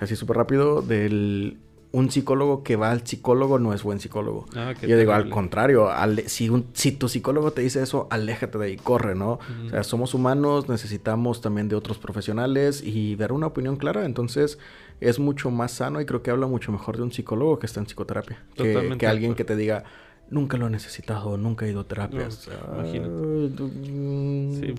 así 0.00 0.16
súper 0.16 0.36
rápido, 0.36 0.82
del 0.82 1.58
un 1.90 2.10
psicólogo 2.10 2.62
que 2.62 2.76
va 2.76 2.90
al 2.90 3.06
psicólogo 3.06 3.58
no 3.58 3.72
es 3.72 3.82
buen 3.82 3.98
psicólogo. 3.98 4.46
Ah, 4.54 4.74
Yo 4.82 4.98
digo, 4.98 5.12
al 5.12 5.30
contrario, 5.30 5.88
si, 6.26 6.48
un, 6.50 6.66
si 6.74 6.92
tu 6.92 7.08
psicólogo 7.08 7.52
te 7.52 7.62
dice 7.62 7.82
eso, 7.82 8.06
aléjate 8.10 8.58
de 8.58 8.66
ahí, 8.66 8.76
corre, 8.76 9.14
¿no? 9.14 9.38
O 9.66 9.70
sea, 9.70 9.82
somos 9.82 10.12
humanos, 10.12 10.68
necesitamos 10.68 11.40
también 11.40 11.68
de 11.68 11.76
otros 11.76 11.98
profesionales 11.98 12.82
y 12.84 13.16
dar 13.16 13.32
una 13.32 13.46
opinión 13.46 13.76
clara. 13.76 14.04
Entonces, 14.04 14.58
es 15.00 15.18
mucho 15.18 15.50
más 15.50 15.72
sano 15.72 16.00
y 16.00 16.06
creo 16.06 16.22
que 16.22 16.30
habla 16.30 16.46
mucho 16.46 16.72
mejor 16.72 16.96
de 16.98 17.04
un 17.04 17.12
psicólogo 17.12 17.58
que 17.58 17.66
está 17.66 17.80
en 17.80 17.86
psicoterapia. 17.86 18.44
Que, 18.54 18.96
que 18.98 19.06
alguien 19.06 19.34
que 19.34 19.44
te 19.44 19.56
diga, 19.56 19.84
nunca 20.30 20.56
lo 20.56 20.66
he 20.66 20.70
necesitado, 20.70 21.36
nunca 21.36 21.66
he 21.66 21.70
ido 21.70 21.80
a 21.80 21.84
terapia. 21.84 22.30
sí, 22.30 22.40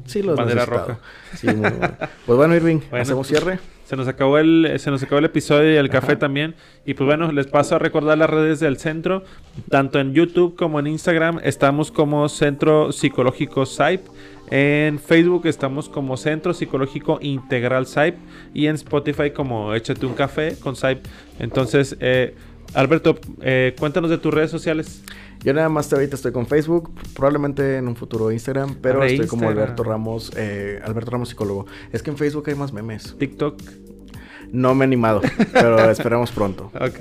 sí 0.06 0.22
lo 0.22 0.34
he 0.34 0.36
Bandera 0.36 0.66
roja. 0.66 1.00
Sí, 1.36 1.48
muy 1.48 1.70
bueno. 1.70 1.96
Pues 2.26 2.38
bueno, 2.38 2.56
Irving, 2.56 2.80
hacemos 2.92 3.28
cierre. 3.28 3.60
Se 3.86 3.96
nos 3.96 4.08
acabó 4.08 4.38
el, 4.38 4.76
se 4.78 4.92
nos 4.92 5.02
acabó 5.02 5.18
el 5.18 5.26
episodio 5.26 5.74
y 5.74 5.78
el 5.78 5.90
café 5.90 6.16
también. 6.16 6.54
Y 6.86 6.94
pues 6.94 7.08
bueno, 7.08 7.32
les 7.32 7.48
paso 7.48 7.76
a 7.76 7.80
recordar 7.80 8.20
las 8.20 8.30
redes 8.30 8.60
del 8.60 8.78
centro. 8.78 9.24
Tanto 9.70 10.00
en 10.00 10.14
YouTube 10.14 10.56
como 10.56 10.80
en 10.80 10.86
Instagram 10.86 11.40
estamos 11.44 11.92
como 11.92 12.30
Centro 12.30 12.92
Psicológico 12.92 13.66
SAIP. 13.66 14.02
En 14.52 15.00
Facebook 15.00 15.48
estamos 15.48 15.90
como 15.90 16.18
Centro 16.18 16.54
Psicológico 16.54 17.18
Integral 17.22 17.88
SAIP. 17.88 18.16
Y 18.54 18.68
en 18.68 18.76
Spotify 18.76 19.32
como 19.32 19.74
Échate 19.74 20.06
un 20.06 20.14
café 20.14 20.56
con 20.60 20.76
SAIP. 20.76 21.04
Entonces, 21.40 21.98
eh, 22.00 22.36
Alberto, 22.74 23.18
eh, 23.42 23.76
cuéntanos 23.80 24.10
de 24.10 24.18
tus 24.18 24.34
redes 24.34 24.52
sociales. 24.52 25.04
Yo 25.44 25.54
nada 25.54 25.70
más 25.70 25.92
ahorita 25.92 26.16
estoy 26.16 26.32
con 26.32 26.48
Facebook, 26.48 26.92
probablemente 27.16 27.78
en 27.78 27.88
un 27.88 27.96
futuro 27.96 28.32
Instagram, 28.32 28.76
pero 28.82 29.04
estoy 29.04 29.28
como 29.28 29.48
Alberto 29.48 29.84
Ramos, 29.84 30.32
eh, 30.36 30.82
Alberto 30.84 31.12
Ramos 31.12 31.30
psicólogo. 31.30 31.66
Es 31.92 32.04
que 32.04 32.12
en 32.12 32.18
Facebook 32.18 32.44
hay 32.48 32.56
más 32.56 32.74
memes. 32.74 33.16
TikTok. 33.18 33.62
No 34.52 34.74
me 34.74 34.84
he 34.84 34.88
animado, 34.88 35.22
pero 35.54 35.90
esperamos 35.90 36.32
pronto. 36.32 36.72
Ok. 36.76 37.00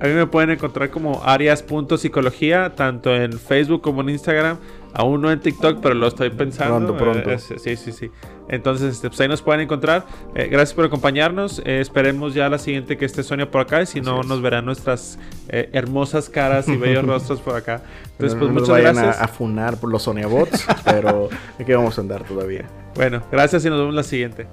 A, 0.00 0.06
mí 0.06 0.12
me 0.12 0.26
pueden 0.26 0.50
encontrar 0.50 0.90
como 0.90 1.22
arias.psicología, 1.24 2.74
tanto 2.74 3.14
en 3.14 3.32
Facebook 3.32 3.80
como 3.80 4.00
en 4.02 4.10
Instagram. 4.10 4.58
Aún 4.92 5.22
no 5.22 5.30
en 5.30 5.40
TikTok, 5.40 5.80
pero 5.80 5.94
lo 5.94 6.08
estoy 6.08 6.30
pensando. 6.30 6.96
Pronto, 6.96 7.22
pronto. 7.22 7.58
sí, 7.58 7.76
sí, 7.76 7.92
sí. 7.92 8.10
Entonces, 8.48 8.94
este, 8.94 9.08
pues 9.08 9.20
ahí 9.20 9.28
nos 9.28 9.42
pueden 9.42 9.60
encontrar. 9.62 10.06
Eh, 10.34 10.48
gracias 10.50 10.74
por 10.74 10.84
acompañarnos. 10.84 11.60
Eh, 11.64 11.80
esperemos 11.80 12.34
ya 12.34 12.48
la 12.48 12.58
siguiente 12.58 12.96
que 12.96 13.04
esté 13.04 13.22
Sonia 13.22 13.50
por 13.50 13.60
acá. 13.60 13.82
Y 13.82 13.86
si 13.86 14.00
no, 14.00 14.22
nos 14.22 14.40
verán 14.42 14.64
nuestras 14.64 15.18
eh, 15.48 15.68
hermosas 15.72 16.28
caras 16.28 16.68
y 16.68 16.76
bellos 16.76 17.04
rostros 17.06 17.40
por 17.40 17.56
acá. 17.56 17.82
Entonces, 18.12 18.38
pues 18.38 18.50
muchas 18.50 18.78
gracias. 18.78 19.20
A, 19.20 19.24
a 19.24 19.28
funar 19.28 19.78
por 19.78 19.90
los 19.90 20.02
Sonia 20.02 20.26
Bots, 20.26 20.66
pero 20.84 21.28
aquí 21.58 21.72
vamos 21.72 21.98
a 21.98 22.00
andar 22.00 22.24
todavía. 22.24 22.64
Bueno, 22.94 23.22
gracias 23.30 23.64
y 23.64 23.70
nos 23.70 23.78
vemos 23.78 23.94
la 23.94 24.02
siguiente. 24.02 24.46